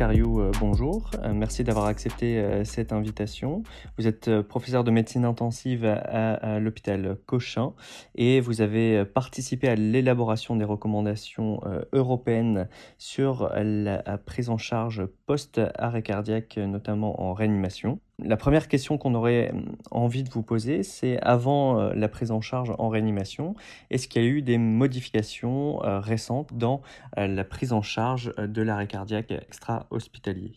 Cariou, 0.00 0.40
euh, 0.40 0.50
bonjour. 0.58 1.10
Euh, 1.22 1.34
merci 1.34 1.62
d'avoir 1.62 1.84
accepté 1.84 2.38
euh, 2.38 2.64
cette 2.64 2.90
invitation. 2.90 3.62
Vous 3.98 4.06
êtes 4.06 4.40
professeur 4.40 4.82
de 4.82 4.90
médecine 4.90 5.26
intensive 5.26 5.84
à, 5.84 6.58
l'hôpital 6.58 7.18
Cochin 7.26 7.74
et 8.14 8.40
vous 8.40 8.62
avez 8.62 9.04
participé 9.04 9.68
à 9.68 9.74
l'élaboration 9.74 10.56
des 10.56 10.64
recommandations 10.64 11.60
européennes 11.92 12.66
sur 12.96 13.50
la 13.54 14.00
prise 14.24 14.48
en 14.48 14.56
charge 14.56 15.04
post-arrêt 15.26 16.02
cardiaque, 16.02 16.56
notamment 16.56 17.20
en 17.20 17.34
réanimation. 17.34 18.00
La 18.22 18.36
première 18.36 18.68
question 18.68 18.98
qu'on 18.98 19.14
aurait 19.14 19.50
hum, 19.50 19.76
envie 19.90 20.22
de 20.22 20.30
vous 20.30 20.42
poser, 20.42 20.82
c'est 20.82 21.18
avant 21.20 21.80
euh, 21.80 21.92
la 21.94 22.08
prise 22.08 22.30
en 22.30 22.40
charge 22.40 22.72
en 22.78 22.88
réanimation, 22.88 23.54
est-ce 23.90 24.08
qu'il 24.08 24.22
y 24.22 24.24
a 24.24 24.28
eu 24.28 24.42
des 24.42 24.58
modifications 24.58 25.82
euh, 25.84 26.00
récentes 26.00 26.52
dans 26.54 26.82
euh, 27.18 27.26
la 27.26 27.44
prise 27.44 27.72
en 27.72 27.82
charge 27.82 28.34
de 28.36 28.62
l'arrêt 28.62 28.86
cardiaque 28.86 29.30
extra-hospitalier? 29.30 30.52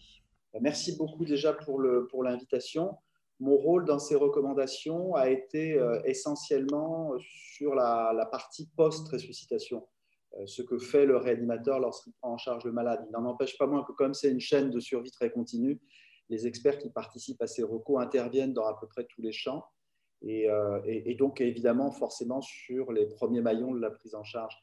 Merci 0.62 0.98
beaucoup 0.98 1.26
déjà 1.26 1.54
pour 1.54 2.24
l'invitation. 2.24 2.98
Mon 3.40 3.56
rôle 3.56 3.86
dans 3.86 3.98
ces 3.98 4.16
recommandations 4.16 5.16
a 5.16 5.30
été 5.30 5.82
essentiellement 6.06 7.14
sur 7.18 7.74
la, 7.74 8.14
la 8.16 8.28
partie 8.28 8.70
post-ressuscitation, 8.78 9.84
ce 10.46 10.62
que 10.62 10.78
fait 10.78 11.08
le 11.08 11.18
réanimateur 11.18 11.80
lorsqu'il 11.80 12.14
prend 12.22 12.34
en 12.34 12.38
charge 12.38 12.64
le 12.66 12.72
malade. 12.72 13.04
Il 13.10 13.12
n'en 13.12 13.28
empêche 13.28 13.58
pas 13.58 13.66
moins 13.66 13.84
que 13.84 13.94
comme 13.94 14.14
c'est 14.14 14.30
une 14.30 14.40
chaîne 14.40 14.70
de 14.70 14.80
survie 14.80 15.10
très 15.10 15.32
continue, 15.32 15.82
les 16.30 16.48
experts 16.48 16.78
qui 16.78 16.90
participent 16.90 17.42
à 17.42 17.48
ces 17.48 17.64
recours 17.64 18.00
interviennent 18.00 18.54
dans 18.54 18.66
à 18.66 18.78
peu 18.80 18.88
près 18.88 19.06
tous 19.06 19.22
les 19.22 19.32
champs 19.32 19.64
euh, 20.26 20.82
et, 20.86 21.16
donc 21.16 21.42
évidemment 21.42 21.92
forcément 21.92 22.42
sur 22.42 22.92
les 22.94 23.08
premiers 23.08 23.42
maillons 23.42 23.74
de 23.74 23.80
la 23.80 23.92
prise 23.92 24.16
en 24.16 24.24
charge. 24.24 24.56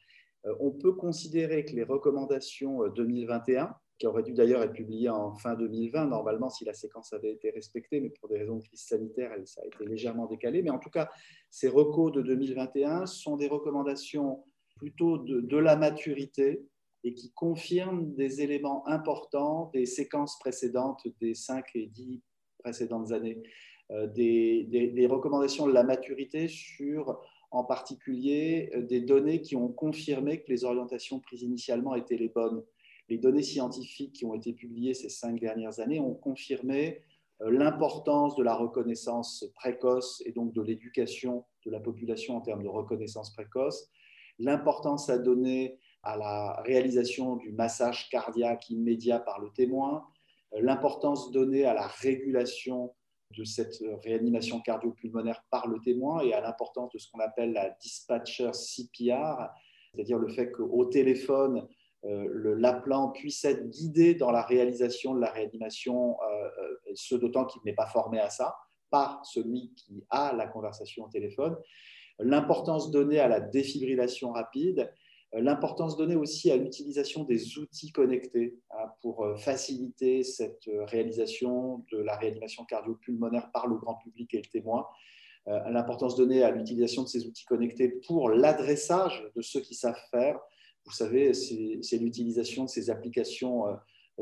Euh, 0.47 0.55
on 0.59 0.71
peut 0.71 0.93
considérer 0.93 1.65
que 1.65 1.75
les 1.75 1.83
recommandations 1.83 2.89
2021, 2.89 3.65
euh, 3.65 3.69
qui 3.99 4.07
auraient 4.07 4.23
dû 4.23 4.33
d'ailleurs 4.33 4.63
être 4.63 4.73
publiées 4.73 5.11
en 5.11 5.35
fin 5.35 5.55
2020, 5.55 6.07
normalement 6.07 6.49
si 6.49 6.65
la 6.65 6.73
séquence 6.73 7.13
avait 7.13 7.33
été 7.33 7.51
respectée, 7.51 8.01
mais 8.01 8.09
pour 8.09 8.31
des 8.31 8.39
raisons 8.39 8.57
de 8.57 8.63
crise 8.63 8.81
sanitaire, 8.81 9.33
ça 9.45 9.61
a 9.63 9.67
été 9.67 9.85
légèrement 9.85 10.27
décalé. 10.27 10.63
Mais 10.63 10.71
en 10.71 10.79
tout 10.79 10.89
cas, 10.89 11.11
ces 11.51 11.69
recos 11.69 12.11
de 12.11 12.23
2021 12.23 13.05
sont 13.05 13.37
des 13.37 13.49
recommandations 13.49 14.45
plutôt 14.77 15.19
de 15.19 15.59
la 15.59 15.77
maturité, 15.77 16.65
et 17.05 17.15
qui 17.15 17.33
confirme 17.33 18.15
des 18.15 18.43
éléments 18.43 18.87
importants 18.87 19.71
des 19.73 19.87
séquences 19.87 20.39
précédentes 20.39 21.07
des 21.21 21.35
5 21.35 21.65
et 21.75 21.87
10 21.87 22.21
précédentes 22.59 23.13
années, 23.13 23.43
euh, 23.91 24.07
des, 24.07 25.07
recommandations 25.11 25.67
de 25.67 25.73
la 25.73 25.83
maturité 25.83 26.47
sur 26.47 27.21
en 27.51 27.65
particulier 27.65 28.71
euh, 28.75 28.83
des 28.83 29.01
données 29.01 29.41
qui 29.41 29.57
ont 29.57 29.69
confirmé 29.69 30.41
que 30.41 30.49
les 30.49 30.65
orientations 30.65 31.19
prises 31.19 31.43
initialement 31.43 31.97
étaient 31.97 32.17
les 32.17 32.29
bonnes. 32.29 32.63
Les 33.09 33.19
données 33.19 33.43
scientifiques 33.43 34.13
qui 34.13 34.25
ont 34.25 34.35
été 34.35 34.53
publiées 34.53 34.95
ces 34.95 35.09
cinq 35.09 35.41
dernières 35.41 35.81
années 35.81 35.99
ont 35.99 36.15
confirmé 36.15 37.03
euh, 37.43 37.51
l'importance 37.51 38.37
de 38.37 38.45
la 38.45 38.55
reconnaissance 38.55 39.45
précoce 39.57 40.23
et 40.25 40.31
donc 40.31 40.53
de 40.53 40.63
l'éducation 40.63 41.45
de 41.67 41.73
la 41.73 41.81
population 41.81 42.37
en 42.37 42.41
termes 42.41 42.63
de 42.63 42.69
reconnaissance 42.69 43.33
précoce, 43.33 43.91
l'importance 44.39 45.11
à 45.11 45.19
donner 45.19 45.80
à 46.03 46.17
la 46.17 46.63
réalisation 46.63 47.37
du 47.37 47.53
massage 47.53 48.09
cardiaque 48.09 48.71
immédiat 48.71 49.21
par 49.21 49.41
le 49.41 49.51
témoin, 49.51 50.05
euh, 50.55 50.61
l'importance 50.63 51.31
donnée 51.31 51.65
à 51.65 51.75
la 51.75 51.87
régulation 51.87 52.95
de 53.37 53.45
cette 53.45 53.77
réanimation 54.03 54.61
cardio-pulmonaire 54.61 55.45
par 55.51 55.69
le 55.69 55.79
témoin 55.81 56.21
et 56.23 56.33
à 56.33 56.41
l'importance 56.41 56.91
de 56.93 56.99
ce 56.99 57.11
qu'on 57.11 57.21
appelle 57.21 57.53
la 57.53 57.71
dispatcher 57.81 58.51
CPR, 58.53 59.51
c'est-à-dire 59.95 60.19
le 60.19 60.29
fait 60.29 60.51
qu'au 60.51 60.85
téléphone, 60.87 61.67
euh, 62.07 62.57
l'appelant 62.59 63.11
puisse 63.11 63.45
être 63.45 63.69
guidé 63.69 64.15
dans 64.15 64.31
la 64.31 64.43
réalisation 64.43 65.15
de 65.15 65.21
la 65.21 65.31
réanimation, 65.31 66.17
euh, 66.23 66.75
ce 66.95 67.15
d'autant 67.15 67.45
qu'il 67.45 67.61
n'est 67.65 67.75
pas 67.75 67.87
formé 67.87 68.19
à 68.19 68.31
ça, 68.31 68.57
par 68.91 69.25
celui 69.25 69.73
qui 69.75 70.05
a 70.11 70.35
la 70.35 70.47
conversation 70.47 71.05
au 71.05 71.09
téléphone. 71.09 71.57
L'importance 72.19 72.91
donnée 72.91 73.21
à 73.21 73.29
la 73.29 73.41
défibrillation 73.41 74.33
rapide 74.33 74.81
euh, 74.81 74.87
l'importance 75.33 75.97
donnée 75.97 76.17
aussi 76.17 76.51
à 76.51 76.57
l'utilisation 76.57 77.25
des 77.25 77.59
outils 77.59 77.93
connectés 77.93 78.59
hein, 78.71 78.91
pour 79.01 79.25
euh, 79.25 79.37
faciliter 79.37 80.25
cette 80.25 80.67
euh, 80.69 80.85
réalisation 80.87 81.85
de 81.93 81.99
la 81.99 82.17
réanimation 82.17 82.65
cardio-pulmonaire 82.65 83.51
par 83.53 83.67
le 83.67 83.77
grand 83.77 83.95
public 83.97 84.35
et 84.35 84.39
le 84.39 84.49
témoin. 84.51 84.87
L'importance 85.47 86.17
donnée 86.17 86.43
à 86.43 86.51
l'utilisation 86.51 87.03
de 87.03 87.09
ces 87.09 87.27
outils 87.27 87.47
connectés 87.47 87.89
pour 88.07 88.29
l'adressage 88.29 89.27
de 89.35 89.41
ceux 89.41 89.61
qui 89.61 89.75
savent 89.75 90.01
faire. 90.11 90.39
Vous 90.85 90.93
savez, 90.93 91.33
c'est 91.33 91.97
l'utilisation 91.97 92.65
de 92.65 92.69
ces 92.69 92.91
applications 92.91 93.65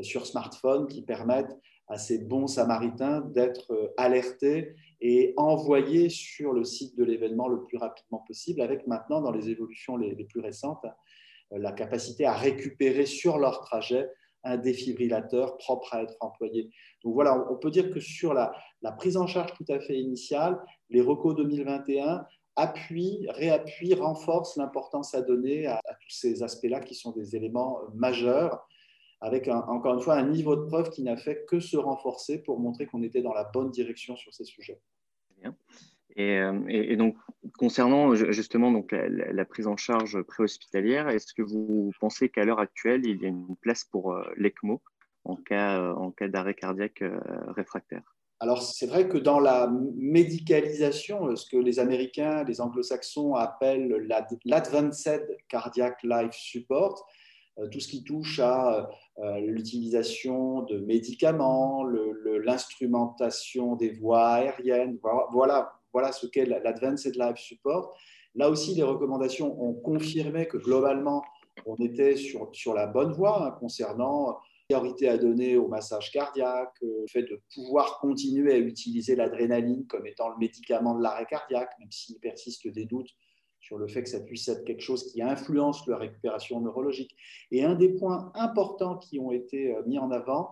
sur 0.01 0.25
smartphone 0.25 0.87
qui 0.87 1.03
permettent 1.03 1.55
à 1.89 1.97
ces 1.97 2.19
bons 2.19 2.47
samaritains 2.47 3.21
d'être 3.21 3.93
alertés 3.97 4.75
et 5.01 5.33
envoyés 5.37 6.09
sur 6.09 6.53
le 6.53 6.63
site 6.63 6.95
de 6.97 7.03
l'événement 7.03 7.47
le 7.47 7.63
plus 7.63 7.77
rapidement 7.77 8.19
possible, 8.19 8.61
avec 8.61 8.85
maintenant, 8.85 9.21
dans 9.21 9.31
les 9.31 9.49
évolutions 9.49 9.97
les, 9.97 10.15
plus 10.25 10.39
récentes, 10.39 10.85
euh, 11.51 11.57
la 11.57 11.71
capacité 11.71 12.25
à 12.25 12.33
récupérer 12.33 13.05
sur 13.05 13.39
leur 13.39 13.61
trajet 13.61 14.07
un 14.43 14.57
défibrillateur 14.57 15.57
propre 15.57 15.95
à 15.95 16.03
être 16.03 16.15
employé. 16.21 16.69
Donc 17.03 17.13
voilà, 17.13 17.45
on 17.51 17.57
peut 17.57 17.71
dire 17.71 17.91
que 17.91 17.99
sur 17.99 18.33
la, 18.33 18.53
prise 18.97 19.17
en 19.17 19.27
charge 19.27 19.53
tout 19.53 19.65
à 19.67 19.79
fait 19.79 19.99
initiale, 19.99 20.61
les 20.89 21.01
recos 21.01 21.35
2021 21.35 22.25
appuient, 22.55 23.25
réappuient, 23.29 23.95
renforcent 23.95 24.57
l'importance 24.57 25.13
à 25.13 25.21
donner 25.21 25.65
à, 25.65 25.77
à 25.77 25.93
tous 25.95 26.09
ces 26.09 26.43
aspects-là 26.43 26.79
qui 26.81 26.95
sont 26.95 27.11
des 27.11 27.35
éléments 27.35 27.79
majeurs 27.95 28.65
avec 29.21 29.47
encore 29.47 29.95
une 29.95 30.01
fois 30.01 30.15
un 30.15 30.27
niveau 30.27 30.55
de 30.55 30.65
preuve 30.65 30.89
qui 30.89 31.03
n'a 31.03 31.17
fait 31.17 31.45
que 31.45 31.59
se 31.59 31.77
renforcer 31.77 32.41
pour 32.41 32.59
montrer 32.59 32.85
qu'on 32.85 33.03
était 33.03 33.21
dans 33.21 33.33
la 33.33 33.43
bonne 33.43 33.71
direction 33.71 34.15
sur 34.15 34.33
ces 34.33 34.45
sujets. 34.45 34.79
Euh, 36.17 36.63
et, 36.67 36.95
donc, 36.95 37.15
concernant 37.57 38.15
justement 38.15 38.71
donc, 38.71 38.91
la, 38.91 39.45
prise 39.45 39.67
en 39.67 39.77
charge 39.77 40.21
préhospitalière, 40.23 41.07
est-ce 41.09 41.33
que 41.33 41.41
vous 41.41 41.91
pensez 41.99 42.29
qu'à 42.29 42.43
l'heure 42.43 42.59
actuelle, 42.59 43.05
il 43.05 43.21
y 43.21 43.25
a 43.25 43.29
une 43.29 43.55
place 43.61 43.85
pour 43.85 44.13
euh, 44.13 44.23
l'ECMO 44.35 44.81
en 45.25 45.35
cas, 45.35 45.79
euh, 45.79 45.93
en 45.93 46.11
cas 46.11 46.27
d'arrêt 46.27 46.55
cardiaque 46.55 47.03
réfractaire? 47.55 48.15
Alors, 48.41 48.63
c'est 48.63 48.87
vrai 48.87 49.07
que 49.09 49.17
dans 49.17 49.39
la 49.39 49.69
médicalisation, 49.97 51.35
ce 51.35 51.49
que 51.49 51.57
les 51.57 51.79
Américains, 51.79 52.43
les 52.45 52.61
Anglo-Saxons 52.61 53.35
appellent 53.35 54.07
l'Advanced 54.45 55.27
Cardiac 55.49 56.01
Life 56.03 56.33
Support, 56.33 57.05
tout 57.67 57.79
ce 57.79 57.87
qui 57.87 58.03
touche 58.03 58.39
à 58.39 58.89
euh, 59.19 59.39
l'utilisation 59.39 60.61
de 60.63 60.79
médicaments, 60.79 61.83
l'instrumentation 62.43 63.75
des 63.75 63.91
voies 63.91 64.27
aériennes. 64.27 64.97
Voilà, 65.31 65.73
voilà 65.91 66.11
ce 66.11 66.27
qu'est 66.27 66.45
l'Advanced 66.45 67.15
Life 67.15 67.37
Support. 67.37 67.95
Là 68.35 68.49
aussi, 68.49 68.75
les 68.75 68.83
recommandations 68.83 69.61
ont 69.61 69.73
confirmé 69.73 70.47
que 70.47 70.57
globalement, 70.57 71.23
on 71.65 71.75
était 71.75 72.15
sur, 72.15 72.49
sur 72.53 72.73
la 72.73 72.87
bonne 72.87 73.11
voie 73.11 73.45
hein, 73.45 73.51
concernant 73.59 74.37
priorité 74.69 75.09
à 75.09 75.17
donner 75.17 75.57
au 75.57 75.67
massage 75.67 76.11
cardiaque, 76.11 76.75
le 76.81 77.05
fait 77.07 77.23
de 77.23 77.41
pouvoir 77.55 77.99
continuer 77.99 78.53
à 78.53 78.57
utiliser 78.57 79.15
l'adrénaline 79.15 79.87
comme 79.87 80.05
étant 80.05 80.29
le 80.29 80.37
médicament 80.37 80.95
de 80.95 81.01
l'arrêt 81.01 81.25
cardiaque, 81.25 81.71
même 81.79 81.91
s'il 81.91 82.19
persiste 82.19 82.67
des 82.67 82.85
doutes 82.85 83.09
sur 83.69 83.77
le 83.77 83.87
fait 83.87 84.01
que 84.01 84.09
ça 84.09 84.19
puisse 84.19 84.47
être 84.47 84.65
quelque 84.65 84.81
chose 84.81 85.11
qui 85.11 85.21
influence 85.21 85.85
la 85.85 85.97
récupération 85.97 86.59
neurologique. 86.59 87.15
Et 87.51 87.63
un 87.63 87.75
des 87.75 87.89
points 87.89 88.31
importants 88.33 88.97
qui 88.97 89.19
ont 89.19 89.31
été 89.31 89.75
euh, 89.75 89.83
mis 89.85 89.99
en 89.99 90.09
avant 90.09 90.49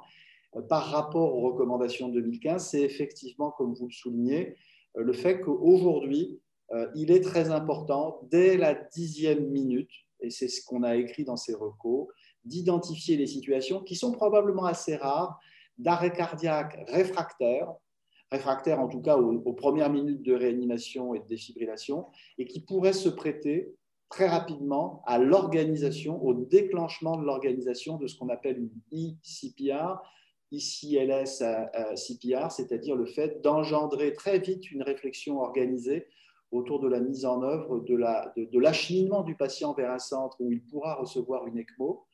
euh, 0.55 0.61
par 0.61 0.91
rapport 0.91 1.35
aux 1.35 1.41
recommandations 1.41 2.09
de 2.09 2.21
2015, 2.21 2.69
c'est 2.69 2.81
effectivement, 2.81 3.49
comme 3.49 3.73
vous 3.73 3.87
le 3.87 3.91
soulignez, 3.91 4.55
euh, 4.97 5.03
le 5.03 5.13
fait 5.13 5.41
qu'aujourd'hui, 5.41 6.39
il 6.95 7.11
est 7.11 7.21
très 7.21 7.49
important, 7.49 8.19
dès 8.29 8.57
la 8.57 8.73
dixième 8.73 9.47
minute, 9.47 9.89
et 10.19 10.29
c'est 10.29 10.49
ce 10.49 10.61
qu'on 10.65 10.83
a 10.83 10.97
écrit 10.97 11.23
dans 11.23 11.37
ces 11.37 11.53
recos, 11.53 12.09
d'identifier 12.43 13.15
les 13.15 13.25
situations 13.25 13.81
qui 13.81 13.95
sont 13.95 14.11
probablement 14.11 14.65
assez 14.65 14.97
rares 14.97 15.39
d'arrêt 15.77 16.11
cardiaque 16.11 16.77
réfractaire, 16.89 17.73
réfractaires 18.31 18.79
en 18.79 18.87
tout 18.87 19.01
cas 19.01 19.17
aux, 19.17 19.53
premières 19.53 19.91
minutes 19.91 20.23
de 20.23 20.33
réanimation 20.33 21.13
et 21.13 21.19
de 21.19 21.25
défibrillation, 21.25 22.07
et 22.37 22.45
qui 22.45 22.61
pourraient 22.61 22.93
se 22.93 23.09
prêter 23.09 23.73
très 24.09 24.27
rapidement 24.27 25.01
à 25.05 25.17
l'organisation, 25.17 26.23
au 26.23 26.33
déclenchement 26.33 27.17
de 27.17 27.25
l'organisation 27.25 27.97
de 27.97 28.07
ce 28.07 28.17
qu'on 28.17 28.29
appelle 28.29 28.57
une 28.57 28.71
e-CPR, 28.93 30.01
ICLS 30.51 31.43
CPR, 31.95 32.51
c'est-à-dire 32.51 32.95
le 32.95 33.05
fait 33.05 33.41
d'engendrer 33.41 34.13
très 34.13 34.39
vite 34.39 34.71
une 34.71 34.81
réflexion 34.81 35.41
organisée 35.41 36.07
autour 36.51 36.79
de 36.79 36.87
la 36.87 37.01
mise 37.01 37.25
en 37.25 37.43
œuvre 37.43 37.79
de 37.79 38.59
l'acheminement 38.59 39.23
du 39.23 39.35
patient 39.35 39.73
vers 39.73 39.91
un 39.91 39.99
centre 39.99 40.37
où 40.39 40.51
il 40.51 40.63
pourra 40.63 40.95
recevoir 40.95 41.45
une 41.47 41.59
ECMO, 41.59 42.05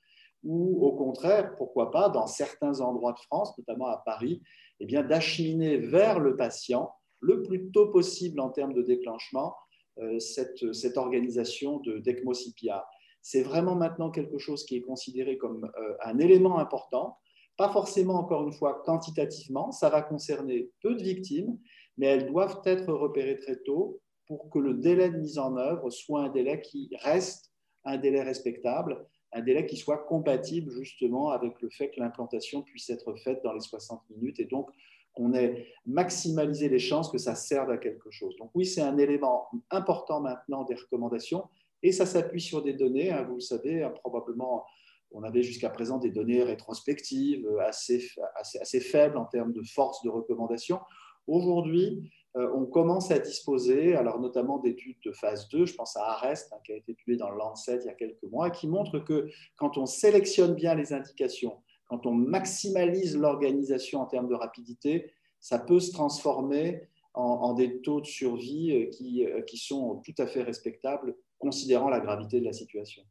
ou 0.43 0.85
au 0.85 0.91
contraire, 0.93 1.55
pourquoi 1.55 1.91
pas, 1.91 2.09
dans 2.09 2.27
certains 2.27 2.81
endroits 2.81 3.13
de 3.13 3.19
France, 3.19 3.57
notamment 3.57 3.87
à 3.87 4.01
Paris, 4.03 4.41
eh 4.79 4.85
bien, 4.85 5.03
d'acheminer 5.03 5.77
vers 5.77 6.19
le 6.19 6.35
patient 6.35 6.93
le 7.19 7.41
plus 7.41 7.71
tôt 7.71 7.87
possible 7.87 8.39
en 8.39 8.49
termes 8.49 8.73
de 8.73 8.81
déclenchement 8.81 9.55
euh, 9.99 10.19
cette, 10.19 10.73
cette, 10.73 10.97
organisation 10.97 11.79
d'ECMO-CPR. 11.79 12.81
C'est 13.21 13.43
vraiment 13.43 13.75
maintenant 13.75 14.11
quelque 14.11 14.37
chose 14.37 14.65
qui 14.65 14.75
est 14.75 14.81
considéré 14.81 15.37
comme 15.37 15.71
euh, 15.77 15.95
un 16.03 16.17
élément 16.19 16.59
important 16.59 17.17
Pas 17.55 17.69
forcément, 17.69 18.15
encore 18.15 18.45
une 18.45 18.53
fois, 18.53 18.81
quantitativement, 18.83 19.71
ça 19.71 19.89
va 19.89 20.01
concerner 20.01 20.71
peu 20.81 20.95
de 20.95 21.03
victimes, 21.03 21.57
mais 21.97 22.07
elles 22.07 22.27
doivent 22.27 22.61
être 22.65 22.91
repérées 22.91 23.37
très 23.37 23.57
tôt 23.57 24.01
pour 24.27 24.49
que 24.49 24.59
le 24.59 24.73
délai 24.73 25.09
de 25.09 25.17
mise 25.17 25.37
en 25.37 25.57
œuvre 25.57 25.89
soit 25.89 26.23
un 26.23 26.29
délai 26.29 26.61
qui 26.61 26.89
reste 27.01 27.51
un 27.85 27.97
délai 27.97 28.23
respectable, 28.23 29.05
un 29.33 29.41
délai 29.41 29.65
qui 29.65 29.77
soit 29.77 29.97
compatible 29.97 30.71
justement 30.71 31.29
avec 31.29 31.61
le 31.61 31.69
fait 31.69 31.89
que 31.89 31.99
l'implantation 31.99 32.61
puisse 32.61 32.89
être 32.89 33.15
faite 33.15 33.41
dans 33.43 33.53
les 33.53 33.59
60 33.59 34.01
minutes 34.09 34.39
et 34.39 34.45
donc 34.45 34.69
qu'on 35.13 35.33
ait 35.33 35.67
maximalisé 35.85 36.69
les 36.69 36.79
chances 36.79 37.11
que 37.11 37.17
ça 37.17 37.35
serve 37.35 37.69
à 37.69 37.77
quelque 37.77 38.09
chose. 38.09 38.35
Donc 38.37 38.51
oui, 38.55 38.65
c'est 38.65 38.81
un 38.81 38.97
élément 38.97 39.47
important 39.69 40.21
maintenant 40.21 40.63
des 40.63 40.75
recommandations 40.75 41.47
et 41.83 41.91
ça 41.91 42.05
s'appuie 42.05 42.41
sur 42.41 42.63
des 42.63 42.73
données, 42.73 43.11
hein, 43.11 43.23
vous 43.23 43.35
le 43.35 43.41
savez, 43.41 43.83
hein, 43.83 43.91
probablement 43.91 44.65
on 45.13 45.23
avait 45.23 45.43
jusqu'à 45.43 45.69
présent 45.69 45.99
des 45.99 46.09
données 46.09 46.41
rétrospectives 46.41 47.47
assez, 47.59 48.09
assez, 48.35 48.59
assez, 48.59 48.79
faibles 48.79 49.17
en 49.17 49.25
termes 49.25 49.53
de 49.53 49.61
force 49.61 50.01
de 50.03 50.09
recommandation. 50.09 50.79
Aujourd'hui, 51.27 52.01
euh, 52.01 52.22
on 52.35 52.65
commence 52.65 53.11
à 53.11 53.19
disposer, 53.19 53.95
alors 53.95 54.19
notamment 54.19 54.57
d'études 54.57 54.97
de 55.05 55.11
phase 55.11 55.47
2, 55.49 55.65
je 55.67 55.75
pense 55.75 55.95
à 55.97 56.03
Arrest, 56.03 56.51
hein, 56.51 56.57
qui 56.65 56.71
a 56.71 56.75
été 56.75 56.93
publié 56.93 57.17
dans 57.17 57.29
le 57.29 57.37
Lancet 57.37 57.77
il 57.81 57.85
y 57.85 57.89
a 57.89 57.93
quelques 57.93 58.23
mois, 58.23 58.49
qui 58.49 58.67
montre 58.67 58.97
que 58.99 59.29
quand 59.55 59.77
on 59.77 59.85
sélectionne 59.85 60.55
bien 60.55 60.73
les 60.73 60.93
indications, 60.93 61.61
quand 61.85 62.07
on 62.07 62.13
maximalise 62.13 63.15
l'organisation 63.17 64.01
en 64.01 64.07
termes 64.07 64.27
de 64.27 64.33
rapidité, 64.33 65.11
ça 65.39 65.59
peut 65.59 65.79
se 65.79 65.91
transformer 65.91 66.89
en, 67.13 67.53
des 67.53 67.81
taux 67.81 68.01
de 68.01 68.05
survie 68.05 68.71
euh, 68.71 69.27
euh, 69.27 69.41
qui 69.43 69.57
sont 69.57 70.01
tout 70.03 70.15
à 70.17 70.25
fait 70.25 70.41
respectables, 70.41 71.15
considérant 71.37 71.89
la 71.89 71.99
gravité 71.99 72.39
de 72.39 72.45
la 72.45 72.53
situation. 72.53 73.03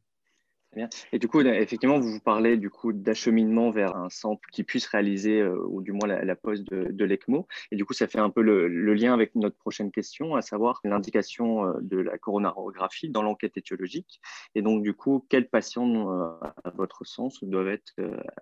Et 1.11 1.19
du 1.19 1.27
coup, 1.27 1.41
effectivement, 1.41 1.99
vous 1.99 2.19
parlez 2.19 2.57
du 2.57 2.69
coup 2.69 2.93
d'acheminement 2.93 3.69
vers 3.69 3.95
un 3.95 4.09
centre 4.09 4.41
qui 4.51 4.63
puisse 4.63 4.85
réaliser, 4.87 5.39
euh, 5.39 5.63
ou 5.67 5.81
du 5.81 5.91
moins 5.91 6.07
la, 6.07 6.35
pose 6.35 6.63
de, 6.63 7.05
l'ECMO. 7.05 7.47
Et 7.71 7.75
du 7.75 7.85
coup, 7.85 7.93
ça 7.93 8.07
fait 8.07 8.19
un 8.19 8.29
peu 8.29 8.41
le, 8.41 8.93
lien 8.93 9.13
avec 9.13 9.35
notre 9.35 9.57
prochaine 9.57 9.91
question, 9.91 10.35
à 10.35 10.41
savoir 10.41 10.79
l'indication 10.83 11.65
euh, 11.65 11.73
de 11.81 11.97
la 11.97 12.17
coronarographie 12.17 13.09
dans 13.09 13.21
l'enquête 13.21 13.57
étiologique. 13.57 14.19
Et 14.55 14.61
donc, 14.61 14.83
du 14.83 14.93
coup, 14.93 15.25
quels 15.29 15.49
patients, 15.49 16.11
euh, 16.11 16.29
à 16.63 16.71
votre 16.75 17.05
sens, 17.05 17.43
doivent 17.43 17.69
être 17.69 17.93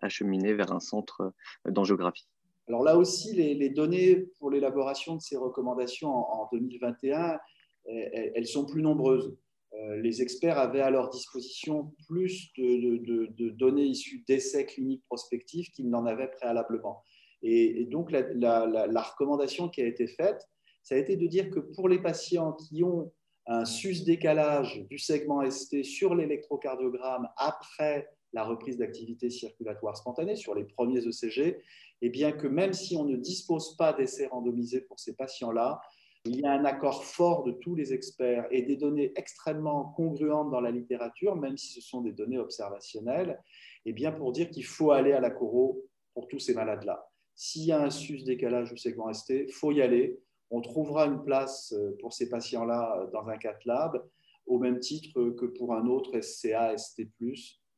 acheminés 0.01 0.53
vers 0.53 0.71
un 0.71 0.79
centre 0.79 1.33
d'angiographie? 1.65 2.27
Alors 2.67 2.83
là 2.83 2.97
aussi, 2.97 3.33
les, 3.33 3.69
données 3.69 4.27
pour 4.39 4.49
l'élaboration 4.49 5.15
de 5.15 5.21
ces 5.21 5.35
recommandations 5.35 6.09
en, 6.09 6.47
2021, 6.51 7.37
elles 7.85 8.47
sont 8.47 8.65
plus 8.65 8.81
nombreuses. 8.81 9.35
Euh, 9.73 10.01
les 10.01 10.21
experts 10.21 10.57
avaient 10.57 10.81
à 10.81 10.89
leur 10.89 11.09
disposition 11.09 11.93
plus 12.07 12.51
de, 12.57 13.49
données 13.49 13.85
issues 13.85 14.23
d'essais 14.27 14.65
cliniques 14.65 15.03
prospectifs 15.05 15.71
qu'ils 15.71 15.89
n'en 15.89 16.05
avaient 16.05 16.29
préalablement. 16.29 17.03
Et, 17.41 17.85
donc, 17.85 18.11
la, 18.11 19.01
recommandation 19.01 19.69
qui 19.69 19.81
a 19.81 19.85
été 19.85 20.07
faite, 20.07 20.47
ça 20.83 20.95
a 20.95 20.97
été 20.97 21.15
de 21.15 21.25
dire 21.27 21.49
que 21.49 21.59
pour 21.59 21.89
les 21.89 21.99
patients 21.99 22.53
qui 22.53 22.83
ont 22.83 23.11
un 23.47 23.65
sus-décalage 23.65 24.85
du 24.89 24.99
segment 24.99 25.49
ST 25.49 25.83
sur 25.83 26.13
l'électrocardiogramme 26.13 27.27
après 27.37 28.09
la 28.33 28.43
reprise 28.43 28.77
d'activité 28.77 29.29
circulatoire 29.29 29.97
spontanée, 29.97 30.35
sur 30.35 30.53
les 30.53 30.63
premiers 30.63 30.99
ECG, 30.99 31.39
et 31.39 31.57
eh 32.03 32.09
bien 32.09 32.31
que 32.31 32.47
même 32.47 32.73
si 32.73 32.95
on 32.95 33.05
ne 33.05 33.15
dispose 33.15 33.75
pas 33.77 33.93
d'essais 33.93 34.27
randomisés 34.27 34.81
pour 34.81 34.99
ces 34.99 35.15
patients-là, 35.15 35.81
il 36.25 36.39
y 36.39 36.45
a 36.45 36.51
un 36.51 36.65
accord 36.65 37.03
fort 37.03 37.43
de 37.43 37.51
tous 37.51 37.75
les 37.75 37.93
experts 37.93 38.45
et 38.51 38.61
des 38.61 38.77
données 38.77 39.11
extrêmement 39.15 39.85
congruentes 39.95 40.51
dans 40.51 40.61
la 40.61 40.71
littérature, 40.71 41.35
même 41.35 41.57
si 41.57 41.73
ce 41.73 41.81
sont 41.81 42.01
des 42.01 42.11
données 42.11 42.37
observationnelles, 42.37 43.39
et 43.85 43.89
eh 43.89 43.93
bien 43.93 44.11
pour 44.11 44.31
dire 44.31 44.49
qu'il 44.49 44.65
faut 44.65 44.91
aller 44.91 45.13
à 45.13 45.19
la 45.19 45.31
coro 45.31 45.83
pour 46.13 46.27
tous 46.27 46.37
ces 46.37 46.53
malades-là. 46.53 47.07
S'il 47.33 47.65
y 47.65 47.71
a 47.71 47.81
un 47.81 47.89
sus 47.89 48.23
décalage 48.23 48.69
du 48.69 48.77
segment 48.77 49.11
ST, 49.11 49.31
il 49.47 49.51
faut 49.51 49.71
y 49.71 49.81
aller. 49.81 50.19
On 50.51 50.61
trouvera 50.61 51.07
une 51.07 51.23
place 51.23 51.73
euh, 51.73 51.97
pour 51.99 52.13
ces 52.13 52.29
patients-là 52.29 53.09
dans 53.11 53.27
un 53.27 53.37
cath 53.37 53.65
lab, 53.65 54.05
au 54.45 54.59
même 54.59 54.79
titre 54.79 55.31
que 55.31 55.45
pour 55.45 55.73
un 55.73 55.87
autre 55.87 56.19
SCA, 56.21 56.77
ST, 56.77 57.07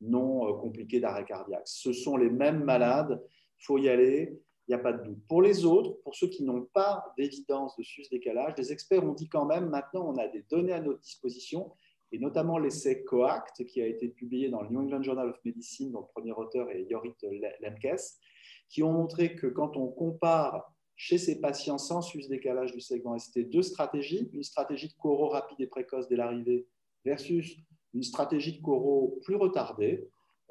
non 0.02 0.46
euh, 0.46 0.52
compliqué 0.58 1.00
d'arrêt 1.00 1.24
cardiaque. 1.24 1.66
Ce 1.66 1.94
sont 1.94 2.18
les 2.18 2.28
mêmes 2.28 2.62
malades, 2.62 3.22
il 3.58 3.64
faut 3.64 3.78
y 3.78 3.88
aller 3.88 4.38
il 4.66 4.74
n'y 4.74 4.74
a 4.74 4.82
pas 4.82 4.92
de 4.92 5.04
doute. 5.04 5.18
Pour 5.28 5.42
les 5.42 5.64
autres, 5.64 6.00
pour 6.02 6.14
ceux 6.14 6.28
qui 6.28 6.42
n'ont 6.42 6.66
pas 6.72 7.12
d'évidence 7.18 7.76
de 7.76 7.82
sus-décalage, 7.82 8.54
les 8.56 8.72
experts 8.72 9.04
ont 9.04 9.12
dit 9.12 9.28
quand 9.28 9.44
même, 9.44 9.68
maintenant 9.68 10.08
on 10.08 10.16
a 10.16 10.26
des 10.28 10.42
données 10.50 10.72
à 10.72 10.80
notre 10.80 11.00
disposition, 11.00 11.72
et 12.12 12.18
notamment 12.18 12.58
l'essai 12.58 13.04
COACT 13.04 13.66
qui 13.66 13.82
a 13.82 13.86
été 13.86 14.08
publié 14.08 14.48
dans 14.48 14.62
le 14.62 14.68
New 14.70 14.80
England 14.80 15.02
Journal 15.02 15.28
of 15.28 15.36
Medicine, 15.44 15.92
dont 15.92 16.00
le 16.00 16.06
premier 16.06 16.32
auteur 16.32 16.70
est 16.70 16.84
Yorit 16.84 17.14
Lemkes, 17.60 18.18
qui 18.68 18.82
ont 18.82 18.92
montré 18.92 19.34
que 19.34 19.46
quand 19.46 19.76
on 19.76 19.88
compare 19.88 20.72
chez 20.96 21.18
ces 21.18 21.40
patients 21.40 21.78
sans 21.78 22.02
sus-décalage 22.02 22.72
du 22.72 22.80
segment 22.80 23.18
ST 23.18 23.50
deux 23.50 23.62
stratégies, 23.62 24.30
une 24.32 24.44
stratégie 24.44 24.88
de 24.88 24.94
coro 24.94 25.28
rapide 25.28 25.60
et 25.60 25.66
précoce 25.66 26.08
dès 26.08 26.16
l'arrivée 26.16 26.66
versus 27.04 27.58
une 27.92 28.02
stratégie 28.02 28.58
de 28.58 28.62
coro 28.62 29.18
plus 29.24 29.36
retardée, 29.36 30.08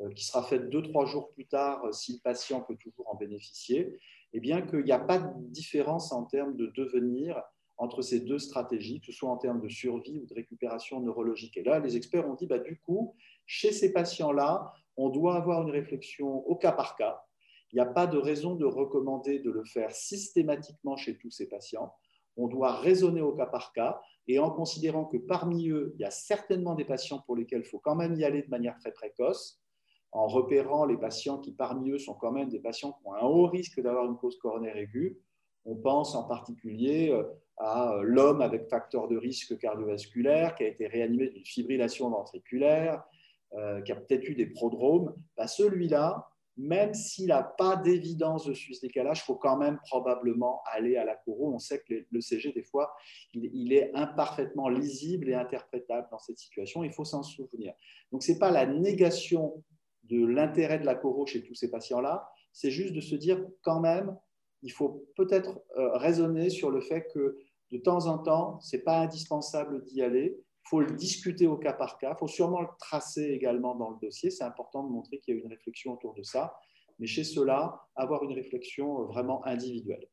qui 0.09 0.25
sera 0.25 0.43
faite 0.43 0.69
deux, 0.69 0.81
trois 0.81 1.05
jours 1.05 1.31
plus 1.31 1.45
tard 1.45 1.85
euh, 1.85 1.91
si 1.91 2.13
le 2.13 2.19
patient 2.19 2.61
peut 2.61 2.75
toujours 2.75 3.07
en 3.11 3.15
bénéficier, 3.15 3.99
eh 4.33 4.39
bien 4.39 4.61
qu'il 4.61 4.83
n'y 4.83 4.91
a 4.91 4.99
pas 4.99 5.19
de 5.19 5.29
différence 5.49 6.11
en 6.11 6.23
termes 6.23 6.55
de 6.55 6.67
devenir 6.75 7.41
entre 7.77 8.01
ces 8.01 8.19
deux 8.19 8.39
stratégies, 8.39 8.99
que 8.99 9.07
ce 9.07 9.11
soit 9.11 9.29
en 9.29 9.37
termes 9.37 9.61
de 9.61 9.67
survie 9.67 10.19
ou 10.19 10.25
de 10.25 10.33
récupération 10.33 10.99
neurologique. 11.01 11.57
Et 11.57 11.63
là, 11.63 11.79
les 11.79 11.97
experts 11.97 12.27
ont 12.29 12.35
dit, 12.35 12.47
bah, 12.47 12.59
du 12.59 12.79
coup, 12.79 13.15
chez 13.45 13.71
ces 13.71 13.91
patients-là, 13.91 14.71
on 14.95 15.09
doit 15.09 15.35
avoir 15.35 15.63
une 15.63 15.71
réflexion 15.71 16.47
au 16.47 16.55
cas 16.55 16.71
par 16.71 16.95
cas. 16.95 17.23
Il 17.71 17.77
n'y 17.77 17.81
a 17.81 17.87
pas 17.87 18.05
de 18.05 18.17
raison 18.17 18.55
de 18.55 18.65
recommander 18.65 19.39
de 19.39 19.49
le 19.49 19.65
faire 19.65 19.91
systématiquement 19.91 20.95
chez 20.95 21.17
tous 21.17 21.31
ces 21.31 21.49
patients. 21.49 21.91
On 22.37 22.47
doit 22.47 22.79
raisonner 22.79 23.21
au 23.21 23.33
cas 23.33 23.47
par 23.47 23.73
cas 23.73 23.99
et 24.27 24.39
en 24.39 24.51
considérant 24.51 25.05
que 25.05 25.17
parmi 25.17 25.69
eux, 25.69 25.93
il 25.95 26.01
y 26.01 26.05
a 26.05 26.11
certainement 26.11 26.75
des 26.75 26.85
patients 26.85 27.19
pour 27.25 27.35
lesquels 27.35 27.61
il 27.65 27.67
faut 27.67 27.79
quand 27.79 27.95
même 27.95 28.15
y 28.15 28.23
aller 28.23 28.43
de 28.43 28.49
manière 28.49 28.77
très 28.77 28.91
précoce 28.91 29.62
en 30.13 30.27
repérant 30.27 30.85
les 30.85 30.97
patients 30.97 31.39
qui, 31.39 31.51
parmi 31.51 31.89
eux, 31.89 31.97
sont 31.97 32.13
quand 32.13 32.31
même 32.31 32.49
des 32.49 32.59
patients 32.59 32.91
qui 32.91 33.07
ont 33.07 33.13
un 33.15 33.25
haut 33.25 33.47
risque 33.47 33.81
d'avoir 33.81 34.05
une 34.05 34.15
cause 34.15 34.37
coronaire 34.37 34.77
aiguë. 34.77 35.17
On 35.65 35.75
pense 35.75 36.13
en 36.15 36.23
particulier 36.23 37.09
euh, 37.09 37.23
à 37.57 37.93
euh, 37.93 38.03
l'homme 38.03 38.41
avec 38.41 38.69
facteur 38.69 39.07
de 39.07 39.17
risque 39.17 39.57
cardiovasculaire 39.57 40.55
qui 40.55 40.63
a 40.63 40.67
été 40.67 40.87
réanimé 40.87 41.29
d'une 41.29 41.45
fibrillation 41.45 42.09
ventriculaire, 42.09 43.03
euh, 43.53 43.81
qui 43.81 43.91
a 43.91 43.95
peut-être 43.95 44.27
eu 44.29 44.35
des 44.35 44.45
prodromes. 44.45 45.15
Bah, 45.35 45.47
celui-là, 45.47 46.29
même 46.57 46.93
s'il 46.93 47.27
n'a 47.27 47.41
pas 47.41 47.75
d'évidence 47.75 48.45
de 48.45 48.53
sus-décalage, 48.53 49.21
il 49.21 49.23
faut 49.23 49.35
quand 49.35 49.57
même 49.57 49.79
probablement 49.87 50.61
aller 50.71 50.95
à 50.95 51.05
la 51.05 51.15
coro. 51.15 51.51
On 51.51 51.59
sait 51.59 51.79
que 51.79 52.05
le 52.11 52.21
CG, 52.21 52.51
des 52.51 52.61
fois, 52.61 52.93
il 53.33 53.73
est 53.73 53.89
imparfaitement 53.95 54.69
lisible 54.69 55.29
et 55.29 55.33
interprétable 55.33 56.07
dans 56.11 56.19
cette 56.19 56.37
situation. 56.37 56.83
Il 56.83 56.91
faut 56.91 57.05
s'en 57.05 57.23
souvenir. 57.23 57.73
Donc, 58.11 58.21
ce 58.21 58.31
n'est 58.31 58.37
pas 58.37 58.51
la 58.51 58.67
négation 58.67 59.63
de 60.03 60.25
l'intérêt 60.25 60.79
de 60.79 60.85
la 60.85 60.95
coro 60.95 61.25
chez 61.25 61.43
tous 61.43 61.55
ces 61.55 61.71
patients-là, 61.71 62.29
c'est 62.51 62.71
juste 62.71 62.93
de 62.93 63.01
se 63.01 63.15
dire 63.15 63.43
quand 63.61 63.79
même, 63.79 64.17
il 64.61 64.71
faut 64.71 65.05
peut-être 65.15 65.61
euh, 65.77 65.97
raisonner 65.97 66.49
sur 66.49 66.71
le 66.71 66.81
fait 66.81 67.07
que 67.13 67.37
de 67.71 67.77
temps 67.77 68.05
en 68.07 68.19
temps, 68.19 68.59
ce 68.61 68.75
n'est 68.75 68.83
pas 68.83 68.99
indispensable 68.99 69.83
d'y 69.83 70.01
aller. 70.01 70.37
Il 70.65 70.69
faut 70.69 70.79
le 70.79 70.91
discuter 70.91 71.47
au 71.47 71.57
cas 71.57 71.73
par 71.73 71.97
cas. 71.97 72.13
Il 72.15 72.19
faut 72.19 72.27
sûrement 72.27 72.61
le 72.61 72.67
tracer 72.79 73.23
également 73.23 73.75
dans 73.75 73.89
le 73.89 73.97
dossier. 74.01 74.29
C'est 74.29 74.43
important 74.43 74.83
de 74.83 74.91
montrer 74.91 75.19
qu'il 75.19 75.35
y 75.35 75.37
a 75.37 75.41
une 75.41 75.49
réflexion 75.49 75.93
autour 75.93 76.13
de 76.13 76.23
ça. 76.23 76.55
Mais 76.99 77.07
chez 77.07 77.23
cela, 77.23 77.81
avoir 77.95 78.23
une 78.23 78.33
réflexion 78.33 79.03
vraiment 79.05 79.43
individuelle. 79.45 80.07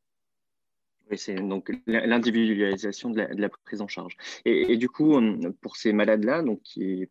Oui, 1.11 1.19
c'est 1.19 1.35
donc 1.35 1.73
l'individualisation 1.88 3.11
de, 3.11 3.26
la 3.29 3.49
prise 3.49 3.81
en 3.81 3.88
charge. 3.88 4.17
Et, 4.45 4.76
du 4.76 4.88
coup, 4.88 5.14
hum, 5.14 5.52
pour 5.61 5.76
ces 5.76 5.93
malades-là, 5.93 6.43
donc 6.43 6.61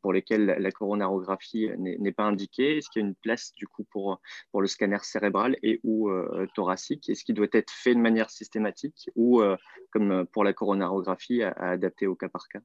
pour 0.01 0.13
lesquels 0.13 0.45
la, 0.45 0.71
coronarographie 0.71 1.69
n'est 1.77 2.13
pas 2.13 2.23
indiquée, 2.23 2.77
est-ce 2.77 2.89
qu'il 2.89 3.01
y 3.01 3.05
a 3.05 3.07
une 3.07 3.15
place 3.15 3.53
du 3.55 3.67
coup 3.67 3.83
pour, 3.91 4.21
le 4.57 4.67
scanner 4.67 4.99
cérébral 5.01 5.57
et 5.63 5.81
ou 5.83 6.09
euh, 6.09 6.47
thoracique? 6.55 7.09
Est-ce 7.09 7.25
qu'il 7.25 7.35
doit 7.35 7.47
être 7.51 7.71
fait 7.71 7.93
de 7.93 7.99
manière 7.99 8.29
systématique 8.29 9.09
ou, 9.15 9.41
euh, 9.41 9.57
comme 9.91 10.25
pour 10.27 10.45
la 10.45 10.53
coronarographie, 10.53 11.43
à, 11.43 11.51
adapter 11.57 12.07
au 12.07 12.15
cas 12.15 12.29
par 12.29 12.47
cas? 12.47 12.59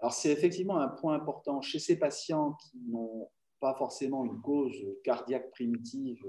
Alors, 0.00 0.12
c'est 0.12 0.32
effectivement 0.32 0.78
un 0.78 0.88
point 0.88 1.14
important. 1.14 1.62
Chez 1.62 1.78
ces 1.78 1.98
patients 1.98 2.58
qui 2.60 2.78
n'ont 2.90 3.30
pas 3.58 3.74
forcément 3.74 4.26
une 4.26 4.42
cause 4.42 4.84
cardiaque 5.02 5.50
primitive 5.50 6.22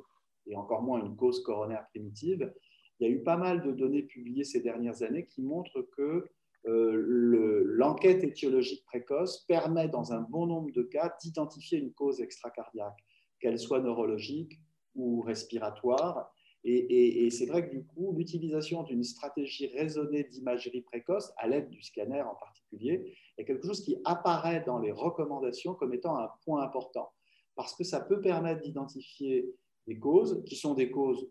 et 0.48 0.56
encore 0.56 0.82
moins 0.82 1.04
une 1.04 1.18
cause 1.18 1.44
coronaire 1.44 1.86
primitive, 1.90 2.54
il 3.00 3.08
y 3.08 3.12
a 3.12 3.14
eu 3.14 3.24
pas 3.24 3.38
mal 3.38 3.62
de 3.62 3.72
données 3.72 4.04
publiées 4.04 4.44
ces 4.44 4.62
dernières 4.62 5.04
années 5.04 5.26
qui 5.26 5.42
montrent 5.42 5.82
que 5.82 6.26
euh, 6.68 7.64
l'enquête 7.66 8.24
étiologique 8.24 8.84
précoce 8.86 9.46
permet, 9.48 9.88
dans 9.88 10.14
un 10.14 10.22
bon 10.22 10.48
nombre 10.48 10.72
de 10.72 10.82
cas, 10.82 11.16
d'identifier 11.22 11.78
une 11.78 11.94
cause 11.94 12.22
extracardiaque, 12.22 12.98
qu'elle 13.40 13.60
soit 13.60 13.82
neurologique 13.82 14.60
ou 14.96 15.22
respiratoire. 15.22 16.32
Et, 16.68 17.30
c'est 17.30 17.46
vrai 17.46 17.70
que 17.70 17.76
du 17.76 17.86
coup, 17.86 18.12
l'utilisation 18.18 18.82
d'une 18.82 19.04
stratégie 19.04 19.68
raisonnée 19.68 20.24
d'imagerie 20.24 20.82
précoce, 20.82 21.32
à 21.38 21.48
l'aide 21.48 21.70
du 21.70 21.84
scanner 21.84 22.24
en 22.24 22.34
particulier, 22.34 23.16
est 23.38 23.46
quelque 23.46 23.68
chose 23.68 23.84
qui 23.84 23.98
apparaît 24.04 24.64
dans 24.66 24.80
les 24.80 24.92
recommandations 24.92 25.76
comme 25.76 25.94
étant 25.94 26.18
un 26.18 26.32
point 26.44 26.64
important, 26.64 27.12
parce 27.56 27.76
que 27.76 27.84
ça 27.84 28.00
peut 28.00 28.20
permettre 28.20 28.62
d'identifier 28.62 29.54
des 29.86 30.00
causes, 30.00 30.44
qui 30.48 30.56
sont 30.56 30.74
des 30.74 30.90
causes 30.90 31.30